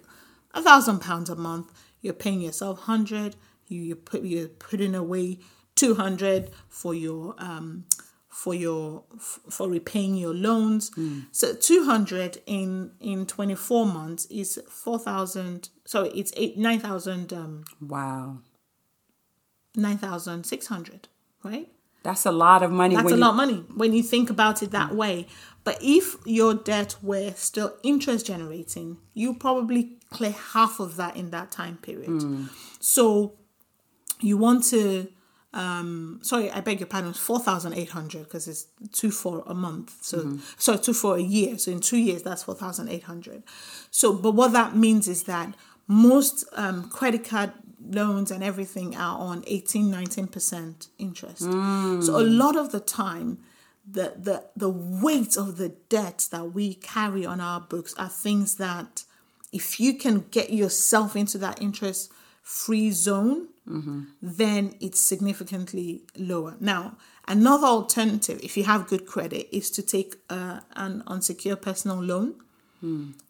a 0.53 0.61
thousand 0.61 0.99
pounds 0.99 1.29
a 1.29 1.35
month, 1.35 1.71
you're 2.01 2.13
paying 2.13 2.41
yourself 2.41 2.81
hundred. 2.81 3.35
You 3.67 3.81
you 3.81 3.95
put 3.95 4.23
you're 4.23 4.49
putting 4.49 4.93
away 4.93 5.39
two 5.75 5.95
hundred 5.95 6.51
for 6.67 6.93
your 6.93 7.35
um 7.37 7.85
for 8.43 8.53
your 8.53 9.03
for 9.49 9.67
repaying 9.67 10.15
your 10.15 10.33
loans. 10.33 10.91
So 11.31 11.53
two 11.55 11.85
hundred 11.85 12.37
in 12.45 12.91
in 12.99 13.25
twenty 13.25 13.55
four 13.55 13.85
months 13.87 14.25
is 14.29 14.59
four 14.69 14.99
thousand. 14.99 15.69
Sorry, 15.85 16.09
it's 16.09 16.31
eight 16.37 16.55
nine 16.57 16.79
thousand 16.79 17.33
um 17.33 17.63
Wow. 17.81 18.37
nine 19.75 19.97
thousand 19.97 20.45
six 20.45 20.67
hundred. 20.67 21.07
Right. 21.43 21.69
That's 22.03 22.25
a 22.27 22.31
lot 22.31 22.61
of 22.63 22.71
money. 22.71 22.95
That's 22.95 23.11
a 23.11 23.15
you- 23.15 23.21
lot 23.25 23.31
of 23.31 23.35
money 23.37 23.65
when 23.75 23.91
you 23.93 24.03
think 24.03 24.29
about 24.29 24.61
it 24.61 24.69
that 24.71 24.93
way. 24.95 25.27
But 25.63 25.79
if 25.81 26.15
your 26.25 26.53
debt 26.53 26.95
were 27.01 27.31
still 27.35 27.75
interest 27.83 28.27
generating, 28.27 28.97
you 29.13 29.33
probably 29.33 29.97
clear 30.11 30.31
half 30.53 30.79
of 30.79 30.95
that 30.97 31.17
in 31.17 31.31
that 31.31 31.51
time 31.51 31.77
period. 31.77 32.21
So 32.79 33.33
you 34.21 34.37
want 34.37 34.63
to 34.65 35.07
um 35.57 36.19
sorry 36.21 36.49
i 36.51 36.61
beg 36.61 36.79
your 36.79 36.87
pardon 36.87 37.13
4800 37.13 38.23
because 38.23 38.47
it's 38.47 38.67
two 38.91 39.11
for 39.11 39.43
a 39.47 39.53
month. 39.53 39.89
So 40.01 40.17
sorry 40.57 40.79
two 40.79 40.93
for 40.93 41.15
a 41.17 41.21
year. 41.21 41.57
So 41.57 41.71
in 41.71 41.79
two 41.79 41.97
years 41.97 42.21
that's 42.23 42.43
4800 42.43 43.43
so 43.91 44.13
but 44.13 44.31
what 44.31 44.51
that 44.53 44.75
means 44.75 45.07
is 45.07 45.23
that 45.23 45.55
most 45.87 46.45
um, 46.53 46.89
credit 46.89 47.23
card 47.23 47.51
loans 47.89 48.29
and 48.31 48.43
everything 48.43 48.95
are 48.95 49.17
on 49.17 49.43
18 49.47 49.91
19% 49.91 50.87
interest. 50.97 51.41
So 51.41 52.11
a 52.19 52.27
lot 52.43 52.55
of 52.57 52.71
the 52.71 52.79
time 52.81 53.39
the, 53.89 54.13
the 54.17 54.43
the 54.55 54.69
weight 54.69 55.37
of 55.37 55.57
the 55.57 55.69
debt 55.89 56.27
that 56.31 56.51
we 56.53 56.73
carry 56.75 57.25
on 57.25 57.39
our 57.39 57.61
books 57.61 57.93
are 57.97 58.09
things 58.09 58.55
that 58.57 59.05
if 59.53 59.79
you 59.79 59.93
can 59.93 60.25
get 60.29 60.51
yourself 60.51 61.15
into 61.15 61.37
that 61.37 61.61
interest 61.61 62.11
free 62.43 62.91
zone 62.91 63.47
then 64.21 64.75
it's 64.79 64.99
significantly 64.99 66.01
lower. 66.17 66.55
Now, 66.59 66.97
another 67.27 67.67
alternative, 67.67 68.39
if 68.41 68.55
you 68.55 68.63
have 68.63 68.87
good 68.87 69.05
credit, 69.05 69.53
is 69.55 69.69
to 69.71 69.81
take 69.81 70.15
uh, 70.29 70.61
an 70.75 71.03
unsecured 71.07 71.61
personal 71.61 72.01
loan, 72.01 72.35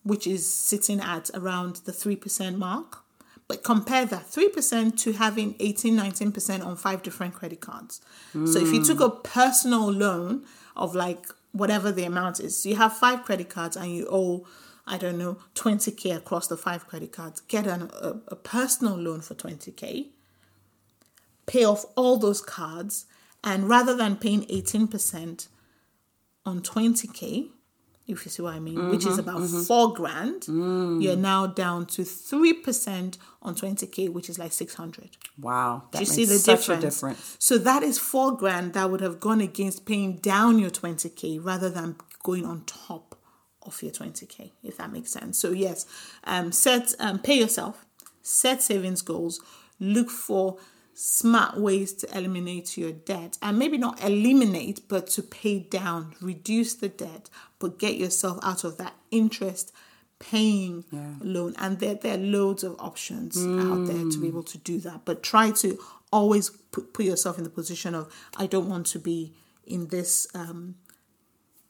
which 0.03 0.27
is 0.27 0.51
sitting 0.53 0.99
at 0.99 1.29
around 1.33 1.77
the 1.85 1.91
3% 1.91 2.57
mark. 2.57 2.99
But 3.47 3.63
compare 3.63 4.05
that 4.05 4.25
3% 4.25 4.97
to 4.99 5.13
having 5.13 5.55
18, 5.59 5.95
19% 5.95 6.65
on 6.65 6.75
five 6.75 7.01
different 7.01 7.33
credit 7.33 7.61
cards. 7.61 8.01
So 8.33 8.59
if 8.59 8.73
you 8.73 8.83
took 8.83 8.99
a 8.99 9.09
personal 9.09 9.89
loan 9.89 10.43
of 10.75 10.93
like 10.93 11.25
whatever 11.53 11.91
the 11.91 12.03
amount 12.03 12.41
is, 12.41 12.61
so 12.61 12.69
you 12.69 12.75
have 12.75 12.97
five 12.97 13.23
credit 13.23 13.49
cards 13.49 13.77
and 13.77 13.89
you 13.91 14.07
owe 14.11 14.45
I 14.89 14.97
don't 14.97 15.17
know, 15.17 15.37
20k 15.55 16.15
across 16.15 16.47
the 16.47 16.55
five 16.55 16.87
credit 16.87 17.11
cards, 17.11 17.41
get 17.41 17.67
an, 17.67 17.91
a, 18.01 18.15
a 18.29 18.35
personal 18.37 18.95
loan 18.95 19.19
for 19.19 19.35
20k, 19.35 20.07
pay 21.47 21.63
off 21.63 21.85
all 21.95 22.17
those 22.17 22.41
cards, 22.41 23.05
and 23.43 23.67
rather 23.67 23.95
than 23.95 24.17
paying 24.17 24.43
18% 24.45 25.47
on 26.45 26.61
20k, 26.61 27.49
if 28.07 28.23
you 28.25 28.31
see 28.31 28.41
what 28.41 28.53
I 28.53 28.59
mean, 28.59 28.89
which 28.89 29.05
is 29.05 29.17
about 29.19 29.41
four 29.67 29.93
grand, 29.93 30.45
you're 30.47 31.17
now 31.17 31.45
down 31.47 31.85
to 31.87 32.03
3% 32.03 33.17
on 33.41 33.55
20k, 33.55 34.11
which 34.13 34.29
is 34.29 34.39
like 34.39 34.53
600. 34.53 35.17
Wow, 35.41 35.83
that 35.91 35.97
Do 35.97 36.03
you 36.03 36.05
see 36.05 36.23
the 36.23 36.35
such 36.35 36.59
difference? 36.59 36.83
a 36.83 36.87
difference. 36.87 37.37
So 37.37 37.57
that 37.57 37.83
is 37.83 37.99
four 37.99 38.35
grand 38.37 38.73
that 38.73 38.89
would 38.89 39.01
have 39.01 39.19
gone 39.19 39.41
against 39.41 39.85
paying 39.85 40.17
down 40.17 40.57
your 40.57 40.69
20k 40.69 41.43
rather 41.43 41.69
than 41.69 41.97
going 42.23 42.45
on 42.45 42.63
top 42.65 43.17
of 43.63 43.83
your 43.83 43.91
20k, 43.91 44.51
if 44.63 44.77
that 44.77 44.91
makes 44.91 45.11
sense. 45.11 45.37
So 45.37 45.51
yes, 45.51 45.85
um, 46.23 46.53
set 46.53 46.93
um, 46.99 47.19
pay 47.19 47.37
yourself, 47.37 47.85
set 48.21 48.61
savings 48.61 49.01
goals, 49.01 49.41
look 49.81 50.09
for 50.09 50.57
smart 50.99 51.57
ways 51.57 51.93
to 51.93 52.17
eliminate 52.17 52.77
your 52.77 52.91
debt 52.91 53.37
and 53.41 53.59
maybe 53.59 53.77
not 53.77 54.03
eliminate 54.03 54.81
but 54.87 55.05
to 55.05 55.21
pay 55.21 55.59
down 55.59 56.15
reduce 56.19 56.73
the 56.73 56.89
debt 56.89 57.29
but 57.59 57.77
get 57.77 57.95
yourself 57.95 58.39
out 58.41 58.63
of 58.63 58.77
that 58.77 58.93
interest 59.11 59.71
paying 60.19 60.83
loan. 61.21 61.53
And 61.59 61.77
there, 61.77 61.93
there 61.93 62.15
are 62.15 62.17
loads 62.17 62.63
of 62.63 62.75
options 62.79 63.37
out 63.37 63.85
there 63.85 64.09
to 64.09 64.19
be 64.19 64.27
able 64.27 64.41
to 64.41 64.57
do 64.57 64.79
that. 64.79 65.01
But 65.05 65.21
try 65.21 65.51
to 65.51 65.77
always 66.11 66.49
put, 66.49 66.93
put 66.93 67.05
yourself 67.05 67.37
in 67.37 67.43
the 67.43 67.49
position 67.49 67.93
of 67.93 68.13
i 68.37 68.45
don't 68.45 68.69
want 68.69 68.85
to 68.87 68.99
be 68.99 69.33
in 69.65 69.87
this 69.87 70.27
um, 70.33 70.75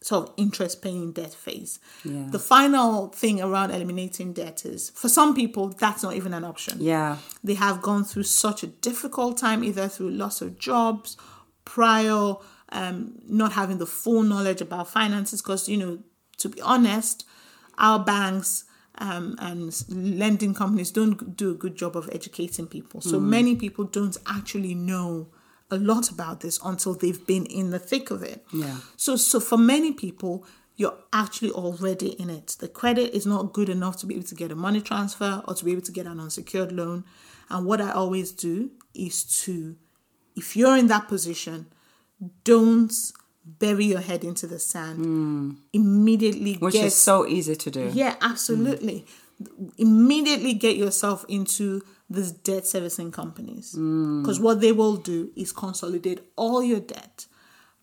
sort 0.01 0.29
of 0.29 0.33
interest 0.37 0.81
paying 0.81 1.11
debt 1.11 1.33
phase 1.33 1.79
Yeah. 2.03 2.27
the 2.31 2.39
final 2.39 3.07
thing 3.07 3.41
around 3.41 3.71
eliminating 3.71 4.31
debt 4.33 4.65
is 4.65 4.91
for 4.91 5.09
some 5.09 5.33
people 5.33 5.69
that's 5.69 6.03
not 6.03 6.13
even 6.15 6.33
an 6.33 6.43
option 6.43 6.77
Yeah, 6.79 7.17
they 7.43 7.55
have 7.55 7.81
gone 7.81 8.03
through 8.03 8.23
such 8.23 8.63
a 8.63 8.67
difficult 8.67 9.37
time, 9.37 9.63
either 9.63 9.87
through 9.87 10.11
loss 10.11 10.41
of 10.41 10.57
jobs, 10.59 11.17
prior 11.65 12.35
um, 12.69 13.13
not 13.27 13.53
having 13.53 13.77
the 13.77 13.85
full 13.85 14.23
knowledge 14.23 14.61
about 14.61 14.89
finances. 14.89 15.41
Because, 15.41 15.69
you 15.69 15.77
know, 15.77 15.99
to 16.37 16.49
be 16.49 16.61
honest, 16.61 17.25
our 17.77 17.99
banks 17.99 18.65
um, 18.99 19.35
and 19.39 19.83
lending 19.89 20.53
companies 20.53 20.91
don't 20.91 21.35
do 21.37 21.51
a 21.51 21.53
good 21.53 21.75
job 21.75 21.95
of 21.95 22.09
educating 22.11 22.67
people. 22.67 22.99
So 23.01 23.19
many 23.19 23.55
people 23.55 23.85
don't 23.85 24.17
actually 24.27 24.75
know 24.75 25.27
a 25.69 25.77
lot 25.77 26.09
about 26.09 26.41
this 26.41 26.59
until 26.63 26.93
they've 26.93 27.25
been 27.25 27.45
in 27.45 27.71
the 27.71 27.79
thick 27.79 28.11
of 28.11 28.23
it. 28.23 28.45
Yeah. 28.53 28.77
So, 28.95 29.15
so 29.15 29.39
for 29.39 29.57
many 29.57 29.91
people, 29.91 30.45
you're 30.75 30.97
actually 31.11 31.51
already 31.51 32.09
in 32.11 32.29
it. 32.29 32.55
The 32.59 32.67
credit 32.67 33.13
is 33.13 33.25
not 33.25 33.51
good 33.51 33.67
enough 33.67 33.97
to 33.97 34.05
be 34.05 34.15
able 34.15 34.27
to 34.27 34.35
get 34.35 34.51
a 34.51 34.55
money 34.55 34.79
transfer 34.79 35.41
or 35.47 35.55
to 35.55 35.65
be 35.65 35.71
able 35.71 35.81
to 35.81 35.91
get 35.91 36.05
an 36.05 36.19
unsecured 36.19 36.71
loan. 36.71 37.03
And 37.49 37.65
what 37.65 37.81
I 37.81 37.91
always 37.91 38.31
do 38.31 38.71
is 38.93 39.23
to, 39.43 39.75
if 40.35 40.55
you're 40.55 40.77
in 40.77 40.87
that 40.87 41.07
position, 41.07 41.67
don't 42.43 42.93
bury 43.43 43.85
your 43.85 44.01
head 44.01 44.23
into 44.23 44.45
the 44.45 44.59
sand. 44.59 45.03
Hmm. 45.03 45.51
Immediately 45.73 46.55
which 46.55 46.73
get 46.73 46.85
is 46.85 46.95
so 46.95 47.25
easy 47.25 47.55
to 47.55 47.71
do. 47.71 47.91
yeah, 47.93 48.15
absolutely. 48.21 49.05
Immediately 49.77 50.53
get 50.55 50.77
yourself 50.77 51.25
into 51.27 51.83
these 52.09 52.31
debt 52.31 52.65
servicing 52.65 53.11
companies 53.11 53.73
because 53.73 54.39
what 54.39 54.61
they 54.61 54.71
will 54.71 54.95
do 54.95 55.31
is 55.35 55.51
consolidate 55.51 56.21
all 56.35 56.63
your 56.63 56.79
debt, 56.79 57.27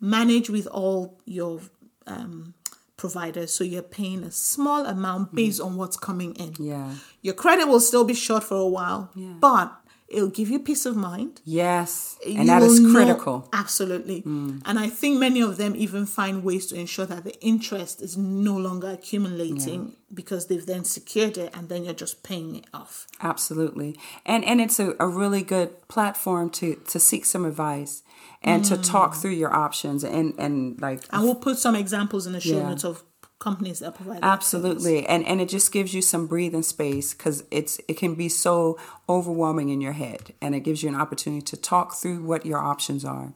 manage 0.00 0.48
with 0.50 0.66
all 0.68 1.20
your 1.26 1.60
um, 2.06 2.54
providers, 2.96 3.52
so 3.52 3.64
you're 3.64 3.82
paying 3.82 4.24
a 4.24 4.30
small 4.30 4.86
amount 4.86 5.34
based 5.34 5.60
on 5.60 5.76
what's 5.76 5.96
coming 5.96 6.34
in. 6.36 6.54
Yeah. 6.58 6.94
Your 7.22 7.34
credit 7.34 7.68
will 7.68 7.80
still 7.80 8.04
be 8.04 8.14
short 8.14 8.44
for 8.44 8.56
a 8.56 8.66
while, 8.66 9.10
but 9.40 9.72
it'll 10.14 10.36
give 10.40 10.48
you 10.50 10.58
peace 10.58 10.86
of 10.86 10.96
mind 10.96 11.40
Yes. 11.44 12.16
you 12.26 12.38
And 12.40 12.48
that 12.48 12.62
is 12.62 12.80
critical. 12.92 13.48
absolutely. 13.52 14.22
Mm. 14.22 14.62
And 14.64 14.78
I 14.78 14.88
think 14.88 15.18
many 15.18 15.40
of 15.40 15.56
them 15.56 15.72
even 15.76 16.06
find 16.06 16.44
ways 16.48 16.66
to 16.68 16.74
ensure 16.76 17.06
that 17.06 17.24
the 17.24 17.38
interest 17.40 18.00
is 18.00 18.16
no 18.16 18.56
longer 18.56 18.90
accumulating 18.90 19.96
because 20.12 20.46
they've 20.46 20.64
then 20.66 20.84
secured 20.84 21.36
it 21.38 21.50
and 21.56 21.68
then 21.68 21.84
you're 21.84 21.94
just 21.94 22.22
paying 22.22 22.56
it 22.56 22.66
off. 22.72 23.06
Absolutely. 23.20 23.98
And 24.24 24.44
and 24.44 24.60
it's 24.60 24.78
a, 24.78 24.94
a 25.00 25.08
really 25.08 25.42
good 25.42 25.70
platform 25.88 26.50
to 26.58 26.76
to 26.92 27.00
seek 27.00 27.24
some 27.24 27.44
advice 27.44 28.02
and 28.42 28.64
to 28.66 28.76
mm. 28.76 28.90
talk 28.90 29.14
through 29.14 29.32
your 29.42 29.52
options 29.52 30.04
and 30.04 30.34
and 30.38 30.80
like 30.80 31.02
And 31.10 31.22
we'll 31.24 31.34
put 31.48 31.58
some 31.58 31.74
examples 31.74 32.26
in 32.26 32.32
the 32.32 32.40
show 32.40 32.58
Yeah. 32.58 32.68
notes 32.70 32.84
of 32.84 33.02
companies 33.44 33.80
that 33.80 33.94
provide 33.94 34.22
that 34.22 34.24
Absolutely, 34.24 35.06
and 35.06 35.24
and 35.26 35.40
it 35.40 35.48
just 35.50 35.70
gives 35.70 35.92
you 35.92 36.00
some 36.00 36.26
breathing 36.26 36.62
space 36.62 37.12
because 37.12 37.44
it's 37.50 37.78
it 37.86 37.96
can 37.98 38.14
be 38.14 38.28
so 38.28 38.78
overwhelming 39.08 39.68
in 39.68 39.80
your 39.82 39.92
head, 39.92 40.32
and 40.40 40.54
it 40.54 40.60
gives 40.60 40.82
you 40.82 40.88
an 40.88 40.96
opportunity 40.96 41.42
to 41.42 41.56
talk 41.56 41.94
through 41.94 42.24
what 42.24 42.46
your 42.46 42.58
options 42.58 43.04
are, 43.04 43.34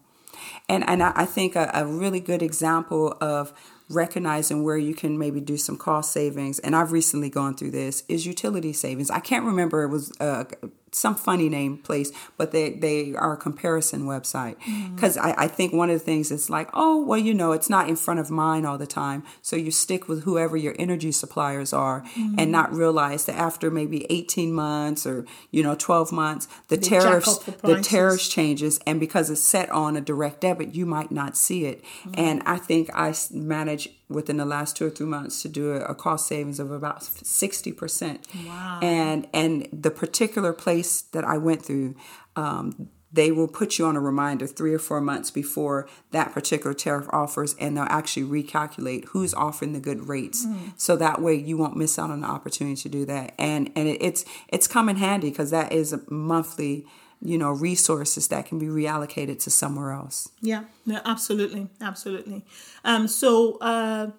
and 0.69 0.89
and 0.89 1.03
I, 1.03 1.13
I 1.15 1.25
think 1.27 1.55
a, 1.55 1.71
a 1.75 1.85
really 1.87 2.21
good 2.21 2.43
example 2.43 3.17
of 3.21 3.53
recognizing 3.91 4.63
where 4.63 4.77
you 4.77 4.95
can 4.95 5.19
maybe 5.19 5.41
do 5.41 5.57
some 5.57 5.77
cost 5.77 6.11
savings, 6.13 6.59
and 6.59 6.75
I've 6.75 6.93
recently 6.93 7.31
gone 7.31 7.55
through 7.55 7.73
this 7.73 8.05
is 8.09 8.27
utility 8.27 8.73
savings. 8.73 9.11
I 9.11 9.21
can't 9.21 9.45
remember 9.45 9.83
it 9.83 9.89
was 9.89 10.13
uh, 10.21 10.45
some 10.93 11.15
funny 11.15 11.49
name 11.49 11.79
place, 11.79 12.13
but 12.37 12.53
they 12.53 12.71
they 12.71 13.15
are 13.15 13.35
a 13.35 13.37
comparison 13.37 14.03
website. 14.05 14.59
Mm-hmm. 14.61 14.95
Because 14.95 15.17
I, 15.17 15.35
I 15.37 15.49
think 15.49 15.73
one 15.73 15.91
of 15.91 15.99
the 15.99 16.05
things 16.05 16.31
is 16.31 16.51
like 16.51 16.69
oh 16.75 17.05
well 17.05 17.19
you 17.19 17.35
know 17.35 17.53
it's 17.53 17.71
not 17.71 17.89
in 17.89 17.97
front 17.97 18.21
of 18.21 18.31
mine 18.31 18.65
all 18.65 18.79
the 18.79 18.87
time, 18.87 19.23
so 19.43 19.57
you 19.57 19.71
stick 19.71 20.09
with 20.09 20.25
whoever 20.25 20.57
your 20.57 20.75
energy 20.79 21.13
suppliers 21.13 21.73
are 21.73 21.99
and 22.17 22.37
mm-hmm. 22.39 22.51
not 22.51 22.73
realize 22.73 23.27
that 23.27 23.37
after 23.37 23.71
maybe 23.71 24.07
18 24.11 24.53
months 24.53 25.07
or 25.07 25.25
you 25.51 25.63
know 25.63 25.75
12 25.75 26.13
months 26.13 26.49
the 26.69 26.77
jack 26.77 27.03
tariffs 27.03 27.39
the 27.39 27.53
the 27.63 27.81
tariffs 27.81 28.29
changes. 28.29 28.79
And 28.87 29.01
because 29.01 29.31
it's 29.31 29.41
set 29.41 29.71
on 29.71 29.97
a 29.97 30.01
direct 30.01 30.41
debit 30.41 30.75
you 30.75 30.87
might 30.87 31.11
not 31.11 31.37
see 31.37 31.65
it. 31.65 31.83
Mm-hmm. 31.83 32.13
And 32.17 32.43
i 32.47 32.57
think 32.57 32.91
I 32.95 33.15
managed 33.33 33.91
within 34.09 34.37
the 34.39 34.45
last 34.47 34.77
two 34.77 34.87
or 34.87 34.91
three 34.91 35.07
months 35.07 35.43
to 35.43 35.49
do 35.49 35.73
a, 35.73 35.81
a 35.81 35.95
cost 35.95 36.27
savings 36.27 36.59
of 36.59 36.71
about 36.71 37.01
60% 37.01 38.47
Wow. 38.47 38.79
and 38.83 39.27
and 39.35 39.69
the 39.73 39.91
particular 39.91 40.53
place 40.53 41.03
that 41.03 41.25
i 41.25 41.37
went 41.37 41.65
through 41.65 41.95
um, 42.37 42.89
they 43.11 43.33
will 43.33 43.49
put 43.49 43.79
you 43.79 43.87
on 43.87 43.97
a 43.97 44.01
reminder 44.01 44.47
three 44.47 44.75
or 44.75 44.79
four 44.79 45.01
months 45.01 45.31
before 45.31 45.89
that 46.11 46.33
particular 46.33 46.75
tariff 46.75 47.07
offers 47.11 47.55
and 47.59 47.75
they'll 47.77 47.85
actually 47.85 48.23
recalculate 48.43 49.07
who's 49.07 49.33
offering 49.33 49.73
the 49.73 49.81
good 49.81 50.09
rates. 50.09 50.47
So 50.77 50.95
that 50.97 51.23
way 51.23 51.35
you 51.35 51.57
won't 51.57 51.75
miss 51.75 51.99
out 51.99 52.11
on 52.11 52.21
the 52.21 52.27
opportunity 52.29 52.77
to 52.83 52.89
do 52.91 53.07
that. 53.07 53.33
And 53.39 53.73
and 53.75 53.89
it, 53.89 54.03
it's 54.03 54.27
it's 54.49 54.67
come 54.69 54.91
in 54.91 54.97
handy 54.97 55.31
because 55.31 55.51
that 55.53 55.73
is 55.73 55.95
a 55.95 56.03
monthly 56.11 56.85
you 57.21 57.37
know 57.37 57.51
resources 57.51 58.29
that 58.29 58.47
can 58.47 58.59
be 58.59 58.67
reallocated 58.67 59.43
to 59.43 59.51
somewhere 59.51 59.93
else 59.93 60.31
Yeah, 60.41 60.65
no, 60.87 61.01
absolutely, 61.05 61.69
absolutely. 61.81 62.45
Um, 62.85 63.09
so 63.09 63.59
uh, 63.59 64.11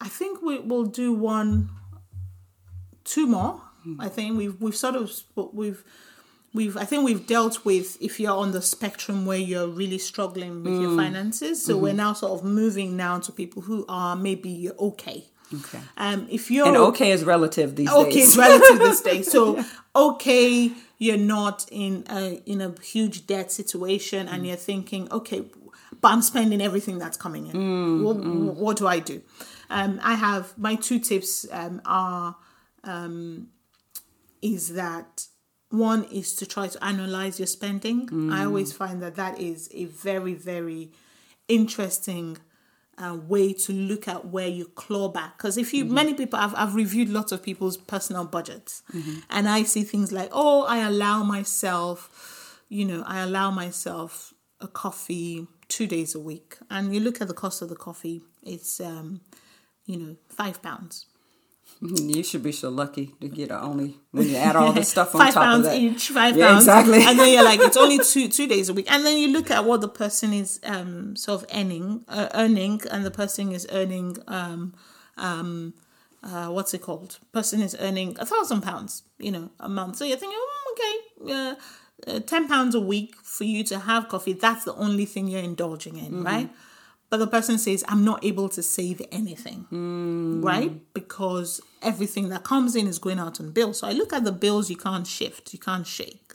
I 0.00 0.08
think 0.08 0.42
we 0.42 0.58
will 0.58 0.84
do 0.84 1.12
one, 1.12 1.70
two 3.04 3.26
more. 3.26 3.62
I 4.00 4.08
think 4.08 4.36
we've 4.36 4.60
we've 4.60 4.74
sort 4.76 4.96
of 4.96 5.12
we've 5.52 5.84
we've 6.52 6.76
I 6.76 6.84
think 6.84 7.04
we've 7.04 7.24
dealt 7.24 7.64
with 7.64 7.96
if 8.02 8.18
you're 8.18 8.36
on 8.36 8.50
the 8.50 8.60
spectrum 8.62 9.26
where 9.26 9.38
you're 9.38 9.68
really 9.68 9.98
struggling 9.98 10.64
with 10.64 10.80
your 10.80 10.96
finances. 10.96 11.64
So 11.64 11.76
we're 11.76 11.92
now 11.92 12.12
sort 12.12 12.32
of 12.32 12.44
moving 12.44 12.96
now 12.96 13.20
to 13.20 13.30
people 13.30 13.62
who 13.62 13.84
are 13.88 14.16
maybe 14.16 14.70
okay. 14.78 15.26
Okay. 15.54 15.78
Um, 15.96 16.26
if 16.30 16.50
you're 16.50 16.66
And 16.66 16.76
okay 16.76 17.10
is 17.12 17.24
relative 17.24 17.76
these 17.76 17.88
days. 17.88 17.96
okay, 17.96 18.10
days. 18.10 18.28
it's 18.28 18.36
relative 18.36 18.78
this 18.78 19.00
day. 19.10 19.22
So 19.22 19.64
okay, 19.94 20.72
you're 20.98 21.16
not 21.18 21.66
in 21.70 22.04
a 22.10 22.42
in 22.46 22.60
a 22.60 22.74
huge 22.82 23.26
debt 23.26 23.52
situation, 23.52 24.28
and 24.28 24.46
you're 24.46 24.56
thinking, 24.56 25.10
okay, 25.12 25.44
but 26.00 26.08
I'm 26.12 26.22
spending 26.22 26.60
everything 26.60 26.98
that's 26.98 27.16
coming 27.16 27.46
in. 27.46 28.02
what, 28.02 28.16
what 28.16 28.76
do 28.76 28.86
I 28.86 28.98
do? 28.98 29.22
Um, 29.70 30.00
I 30.02 30.14
have 30.14 30.56
my 30.58 30.74
two 30.74 30.98
tips 30.98 31.46
um, 31.52 31.80
are 31.84 32.36
um, 32.84 33.48
is 34.42 34.74
that 34.74 35.26
one 35.70 36.04
is 36.04 36.34
to 36.36 36.46
try 36.46 36.68
to 36.68 36.84
analyze 36.84 37.38
your 37.38 37.46
spending. 37.48 38.30
I 38.32 38.44
always 38.44 38.72
find 38.72 39.02
that 39.02 39.14
that 39.16 39.40
is 39.40 39.68
a 39.72 39.84
very 39.86 40.34
very 40.34 40.90
interesting 41.48 42.38
uh, 42.98 43.16
way 43.28 43.52
to 43.52 43.72
look 43.72 44.08
at 44.08 44.26
where 44.26 44.48
you 44.48 44.66
claw 44.74 45.08
back. 45.08 45.36
Because 45.36 45.58
if 45.58 45.74
you, 45.74 45.84
many 45.84 46.14
people, 46.14 46.38
I've, 46.38 46.54
I've 46.54 46.74
reviewed 46.74 47.08
lots 47.08 47.32
of 47.32 47.42
people's 47.42 47.76
personal 47.76 48.24
budgets, 48.24 48.82
and 49.30 49.48
I 49.48 49.64
see 49.64 49.82
things 49.82 50.12
like, 50.12 50.30
oh, 50.32 50.64
I 50.64 50.78
allow 50.78 51.22
myself, 51.22 52.60
you 52.68 52.84
know, 52.84 53.04
I 53.06 53.20
allow 53.20 53.50
myself 53.50 54.32
a 54.60 54.68
coffee 54.68 55.46
two 55.68 55.86
days 55.86 56.14
a 56.14 56.20
week, 56.20 56.56
and 56.70 56.94
you 56.94 57.00
look 57.00 57.20
at 57.20 57.28
the 57.28 57.34
cost 57.34 57.62
of 57.62 57.68
the 57.68 57.76
coffee, 57.76 58.22
it's, 58.42 58.80
um, 58.80 59.20
you 59.84 59.98
know, 59.98 60.16
five 60.28 60.62
pounds. 60.62 61.06
You 61.80 62.22
should 62.22 62.42
be 62.42 62.52
so 62.52 62.70
lucky 62.70 63.14
to 63.20 63.28
get 63.28 63.50
a 63.50 63.60
only 63.60 63.96
when 64.10 64.28
you 64.28 64.36
add 64.36 64.56
all 64.56 64.72
the 64.72 64.82
stuff 64.82 65.14
on 65.14 65.20
five 65.20 65.34
top 65.34 65.42
pounds 65.44 65.66
of 65.66 65.72
that. 65.72 65.80
each, 65.80 66.08
five 66.08 66.36
Yeah, 66.36 66.48
pounds, 66.48 66.62
exactly. 66.66 67.02
and 67.04 67.18
then 67.18 67.32
you're 67.32 67.44
like, 67.44 67.60
it's 67.60 67.76
only 67.76 67.98
two 68.12 68.28
two 68.28 68.46
days 68.46 68.68
a 68.68 68.74
week, 68.74 68.90
and 68.90 69.04
then 69.04 69.18
you 69.18 69.28
look 69.28 69.50
at 69.50 69.64
what 69.64 69.80
the 69.82 69.88
person 69.88 70.32
is 70.32 70.58
um 70.64 71.16
sort 71.16 71.42
of 71.42 71.48
earning, 71.54 72.04
uh, 72.08 72.28
earning, 72.34 72.80
and 72.90 73.04
the 73.04 73.10
person 73.10 73.52
is 73.52 73.66
earning 73.70 74.16
um 74.28 74.74
um 75.18 75.74
uh 76.22 76.48
what's 76.48 76.72
it 76.74 76.80
called? 76.82 77.18
Person 77.32 77.60
is 77.60 77.76
earning 77.78 78.16
a 78.18 78.24
thousand 78.26 78.62
pounds, 78.62 79.02
you 79.18 79.30
know, 79.30 79.50
a 79.60 79.68
month. 79.68 79.96
So 79.96 80.04
you're 80.04 80.16
thinking, 80.18 80.38
oh, 80.40 80.74
okay, 80.74 81.32
uh, 81.32 81.54
uh, 82.10 82.20
ten 82.20 82.48
pounds 82.48 82.74
a 82.74 82.80
week 82.80 83.14
for 83.22 83.44
you 83.44 83.62
to 83.64 83.78
have 83.80 84.08
coffee. 84.08 84.32
That's 84.32 84.64
the 84.64 84.74
only 84.74 85.04
thing 85.04 85.28
you're 85.28 85.42
indulging 85.42 85.96
in, 85.98 86.22
right? 86.24 86.48
But 87.08 87.18
the 87.18 87.26
person 87.26 87.56
says, 87.58 87.84
I'm 87.86 88.04
not 88.04 88.24
able 88.24 88.48
to 88.48 88.62
save 88.62 89.00
anything, 89.12 89.66
hmm. 89.70 90.42
right? 90.42 90.72
Because 90.92 91.60
everything 91.80 92.30
that 92.30 92.42
comes 92.42 92.74
in 92.74 92.88
is 92.88 92.98
going 92.98 93.20
out 93.20 93.40
on 93.40 93.52
bills. 93.52 93.78
So 93.78 93.86
I 93.86 93.92
look 93.92 94.12
at 94.12 94.24
the 94.24 94.32
bills 94.32 94.70
you 94.70 94.76
can't 94.76 95.06
shift, 95.06 95.52
you 95.52 95.58
can't 95.58 95.86
shake. 95.86 96.32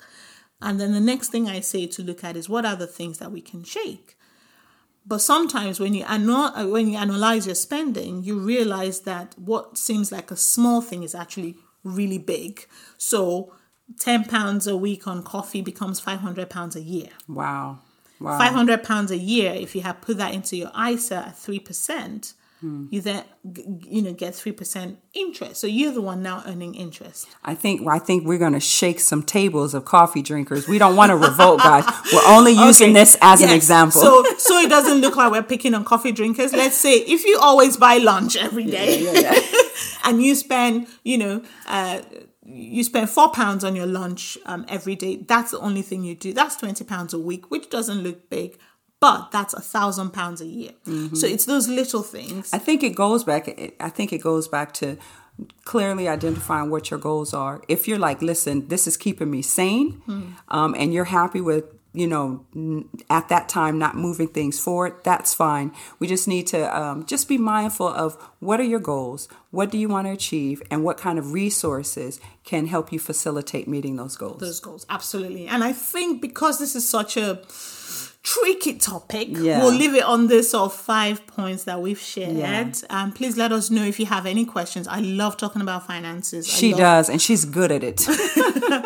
And 0.62 0.80
then 0.80 0.94
the 0.94 1.02
next 1.02 1.30
thing 1.30 1.50
I 1.50 1.60
say 1.60 1.88
to 1.88 2.04
look 2.04 2.24
at 2.24 2.38
is 2.38 2.48
what 2.48 2.66
are 2.66 2.76
the 2.76 2.88
things 2.88 3.18
that 3.18 3.32
we 3.32 3.42
can 3.42 3.64
shake? 3.64 4.16
But 5.06 5.20
sometimes 5.20 5.80
when 5.80 5.94
you 5.94 6.06
anal- 6.08 6.72
when 6.72 6.88
you 6.88 6.98
analyze 6.98 7.48
your 7.48 7.56
spending, 7.56 8.24
you 8.24 8.40
realize 8.40 9.02
that 9.02 9.34
what 9.38 9.78
seems 9.78 10.12
like 10.12 10.30
a 10.30 10.36
small 10.36 10.80
thing 10.80 11.04
is 11.04 11.16
actually 11.16 11.58
really 11.84 12.20
big. 12.20 12.68
So 12.98 13.54
ten 14.00 14.24
pounds 14.26 14.68
a 14.68 14.78
week 14.78 15.08
on 15.08 15.24
coffee 15.24 15.62
becomes 15.62 16.00
five 16.00 16.20
hundred 16.20 16.52
pounds 16.52 16.76
a 16.76 16.82
year. 16.82 17.10
Wow. 17.28 17.80
Wow. 18.22 18.38
Five 18.38 18.54
hundred 18.54 18.84
pounds 18.84 19.10
a 19.12 19.18
year. 19.18 19.52
If 19.54 19.76
you 19.76 19.82
have 19.82 20.00
put 20.02 20.18
that 20.18 20.34
into 20.34 20.56
your 20.56 20.72
ISA 20.80 21.16
at 21.16 21.38
three 21.38 21.60
percent, 21.60 22.34
you 22.92 23.02
then 23.02 23.24
you 23.90 24.04
know 24.04 24.14
get 24.14 24.36
three 24.36 24.52
percent 24.52 25.00
interest. 25.16 25.60
So 25.60 25.66
you're 25.66 25.92
the 25.92 26.02
one 26.02 26.22
now 26.22 26.44
earning 26.46 26.76
interest. 26.76 27.28
I 27.44 27.56
think 27.56 27.88
I 27.88 27.98
think 27.98 28.28
we're 28.28 28.38
going 28.38 28.54
to 28.54 28.60
shake 28.60 29.00
some 29.00 29.24
tables 29.24 29.74
of 29.74 29.84
coffee 29.86 30.22
drinkers. 30.22 30.68
We 30.68 30.78
don't 30.78 30.96
want 30.96 31.10
to 31.10 31.16
revolt, 31.18 31.58
guys. 31.60 31.86
We're 32.14 32.28
only 32.28 32.52
using 32.70 32.90
Okay. 32.92 33.00
this 33.00 33.18
as 33.20 33.42
an 33.42 33.50
example. 33.50 34.02
So 34.02 34.24
so 34.38 34.60
it 34.60 34.70
doesn't 34.70 35.02
look 35.02 35.16
like 35.16 35.32
we're 35.32 35.42
picking 35.42 35.74
on 35.74 35.84
coffee 35.84 36.12
drinkers. 36.12 36.54
Let's 36.54 36.76
say 36.78 36.98
if 36.98 37.26
you 37.26 37.40
always 37.42 37.78
buy 37.78 37.98
lunch 37.98 38.36
every 38.36 38.66
day 38.66 39.08
and 40.04 40.22
you 40.22 40.36
spend, 40.36 40.86
you 41.04 41.18
know, 41.18 41.42
uh, 41.66 42.02
you 42.44 42.84
spend 42.84 43.10
four 43.10 43.32
pounds 43.32 43.64
on 43.64 43.76
your 43.76 43.86
lunch 43.86 44.38
um, 44.46 44.66
every 44.68 44.96
day. 44.96 45.18
That's 45.18 45.52
the 45.52 45.60
only 45.60 45.82
thing 45.82 46.04
you 46.04 46.16
do. 46.16 46.34
That's 46.34 46.56
twenty 46.56 46.84
pounds 46.84 47.14
a 47.14 47.20
week, 47.20 47.52
which 47.52 47.70
doesn't 47.70 48.02
look 48.02 48.30
big, 48.30 48.58
but 49.00 49.32
that's 49.32 49.54
a 49.54 49.62
thousand 49.62 50.12
pounds 50.12 50.42
a 50.42 50.46
year. 50.46 50.72
So 51.14 51.28
it's 51.28 51.46
those 51.46 51.68
little 51.68 52.04
things. 52.04 52.52
I 52.54 52.58
think 52.58 52.84
it 52.84 52.96
goes 52.96 53.24
back. 53.24 53.48
I 53.80 53.90
think 53.90 54.12
it 54.12 54.22
goes 54.22 54.48
back 54.48 54.74
to 54.76 54.98
clearly 55.66 56.08
identifying 56.08 56.70
what 56.70 56.92
your 56.92 57.00
goals 57.00 57.34
are. 57.34 57.62
If 57.68 57.88
you're 57.88 58.00
like, 58.00 58.22
listen, 58.22 58.68
this 58.68 58.86
is 58.88 58.98
keeping 58.98 59.32
me 59.32 59.42
sane, 59.42 60.02
um, 60.50 60.76
and 60.78 60.94
you're 60.94 61.06
happy 61.06 61.42
with 61.42 61.66
you 61.94 62.08
know 62.08 62.46
at 63.10 63.28
that 63.30 63.50
time 63.50 63.78
not 63.78 63.96
moving 63.96 64.28
things 64.28 64.60
forward 64.60 64.96
that's 65.04 65.34
fine. 65.34 65.72
We 66.00 66.08
just 66.08 66.28
need 66.28 66.48
to 66.48 66.78
um, 66.78 67.06
just 67.06 67.28
be 67.28 67.38
mindful 67.38 67.88
of 67.88 68.16
what 68.40 68.60
are 68.60 68.64
your 68.64 68.80
goals 68.80 69.28
what 69.52 69.70
do 69.70 69.78
you 69.78 69.90
want 69.90 70.08
to 70.08 70.12
achieve 70.12 70.64
and 70.72 70.84
what 70.84 70.98
kind 70.98 71.20
of 71.20 71.34
resources 71.34 72.20
can 72.44 72.68
help 72.68 72.92
you 72.92 73.00
facilitate 73.00 73.68
meeting 73.68 73.98
those 73.98 74.16
goals. 74.16 74.40
Those 74.40 74.60
goals 74.60 74.86
absolutely. 74.90 75.48
And 75.48 75.64
i 75.64 75.74
think 75.74 76.22
because 76.22 76.60
this 76.60 76.76
is 76.76 76.88
such 76.88 77.18
a 77.18 77.42
tricky 78.24 78.76
topic. 78.76 79.30
Yeah. 79.32 79.64
we'll 79.64 79.74
leave 79.74 79.96
it 79.96 80.04
on 80.04 80.28
this 80.28 80.52
sort 80.52 80.72
of 80.72 80.74
five 80.74 81.26
points 81.28 81.64
that 81.64 81.82
we've 81.82 82.00
shared. 82.00 82.36
Yeah. 82.36 82.72
um, 82.90 83.12
please 83.12 83.36
let 83.38 83.52
us 83.52 83.72
know 83.72 83.84
if 83.84 84.00
you 84.00 84.06
have 84.06 84.26
any 84.26 84.46
questions. 84.46 84.88
I 84.88 85.00
love 85.00 85.38
talking 85.38 85.62
about 85.62 85.88
finances. 85.88 86.48
She 86.48 86.72
love- 86.72 86.80
does 86.80 87.10
and 87.10 87.22
she's 87.22 87.46
good 87.46 87.72
at 87.72 87.84
it. 87.84 88.00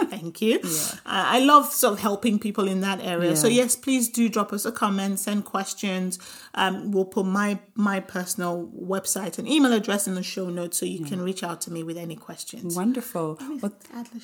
Thank 0.10 0.42
you. 0.42 0.60
Uh, 0.64 1.36
i 1.36 1.40
love 1.40 1.72
sort 1.72 1.94
of 1.94 2.00
helping 2.00 2.40
people 2.40 2.68
in 2.68 2.82
that 2.82 3.00
area. 3.02 3.36
So 3.36 3.48
yes 3.48 3.76
please 3.76 4.10
do 4.10 4.30
drop 4.30 4.54
us 4.54 4.66
a 4.66 4.72
comment 4.72 5.20
send 5.20 5.46
questions. 5.46 6.18
Um, 6.54 6.92
we'll 6.92 7.06
put 7.06 7.26
my 7.26 7.60
my 7.76 8.00
personal 8.00 8.72
website 8.80 9.38
and 9.38 9.48
email 9.48 9.74
address 9.74 10.08
in 10.08 10.16
the 10.16 10.24
show 10.24 10.50
notes 10.50 10.78
so 10.78 10.86
you 10.86 11.04
can 11.04 11.22
reach 11.22 11.44
out 11.44 11.62
to 11.62 11.72
me 11.72 11.84
with 11.84 11.98
any 11.98 12.16
questions. 12.16 12.76
Wonderful. 12.76 13.38
Well, 13.62 13.74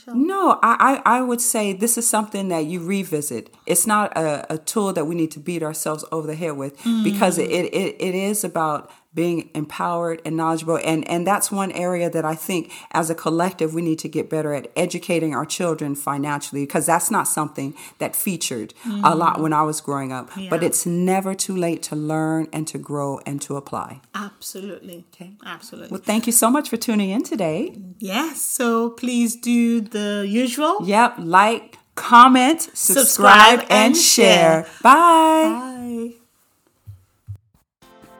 No, 0.07 0.59
I, 0.63 1.01
I, 1.05 1.17
I 1.17 1.21
would 1.21 1.41
say 1.41 1.73
this 1.73 1.97
is 1.97 2.07
something 2.07 2.47
that 2.49 2.65
you 2.65 2.79
revisit. 2.83 3.53
It's 3.65 3.85
not 3.85 4.15
a, 4.17 4.53
a 4.53 4.57
tool 4.57 4.93
that 4.93 5.00
we 5.05 5.15
need 5.15 5.31
to 5.31 5.39
beat 5.39 5.63
ourselves 5.63 6.05
over 6.11 6.27
the 6.27 6.35
head 6.35 6.57
with 6.57 6.77
mm. 6.81 7.03
because 7.03 7.37
it, 7.37 7.49
it, 7.49 7.95
it 7.99 8.15
is 8.15 8.43
about 8.43 8.91
being 9.13 9.49
empowered 9.53 10.21
and 10.23 10.37
knowledgeable. 10.37 10.79
And, 10.83 11.07
and 11.07 11.27
that's 11.27 11.51
one 11.51 11.71
area 11.73 12.09
that 12.09 12.23
I 12.23 12.35
think 12.35 12.71
as 12.91 13.09
a 13.09 13.15
collective 13.15 13.73
we 13.73 13.81
need 13.81 13.99
to 13.99 14.07
get 14.07 14.29
better 14.29 14.53
at 14.53 14.71
educating 14.75 15.35
our 15.35 15.45
children 15.45 15.95
financially 15.95 16.63
because 16.63 16.85
that's 16.85 17.11
not 17.11 17.27
something 17.27 17.75
that 17.99 18.15
featured 18.15 18.73
a 18.85 18.87
mm. 18.87 19.17
lot 19.17 19.41
when 19.41 19.53
I 19.53 19.63
was 19.63 19.81
growing 19.81 20.11
up. 20.13 20.29
But 20.49 20.63
it's 20.63 20.85
never 20.85 21.33
too 21.35 21.55
late 21.55 21.83
to 21.83 21.95
learn 21.95 22.47
and 22.53 22.67
to 22.67 22.77
grow 22.77 23.19
and 23.25 23.41
to 23.41 23.57
apply. 23.57 24.01
absolutely 24.15 25.05
Okay. 25.13 25.33
absolutely 25.45 25.89
Well, 25.89 26.01
thank 26.01 26.25
you 26.25 26.33
so 26.33 26.49
much 26.49 26.69
for 26.69 26.77
tuning 26.77 27.09
in 27.09 27.23
today. 27.23 27.75
Yes, 27.99 28.41
so 28.41 28.91
please 28.91 29.35
do 29.35 29.81
the 29.81 30.25
usual. 30.27 30.77
Yep, 30.83 31.15
like, 31.19 31.77
comment, 31.95 32.61
subscribe, 32.73 33.59
Subscribe, 33.59 33.67
and, 33.69 33.97
share. 33.97 34.67
Bye. 34.81 36.11
Bye. 36.11 36.21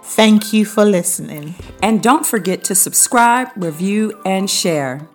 Thank 0.04 0.52
you 0.52 0.66
for 0.66 0.84
listening. 0.84 1.56
And 1.82 2.04
don't 2.04 2.26
forget 2.26 2.64
to 2.66 2.76
subscribe, 2.76 3.50
review, 3.56 4.20
and 4.26 4.50
share. 4.50 5.08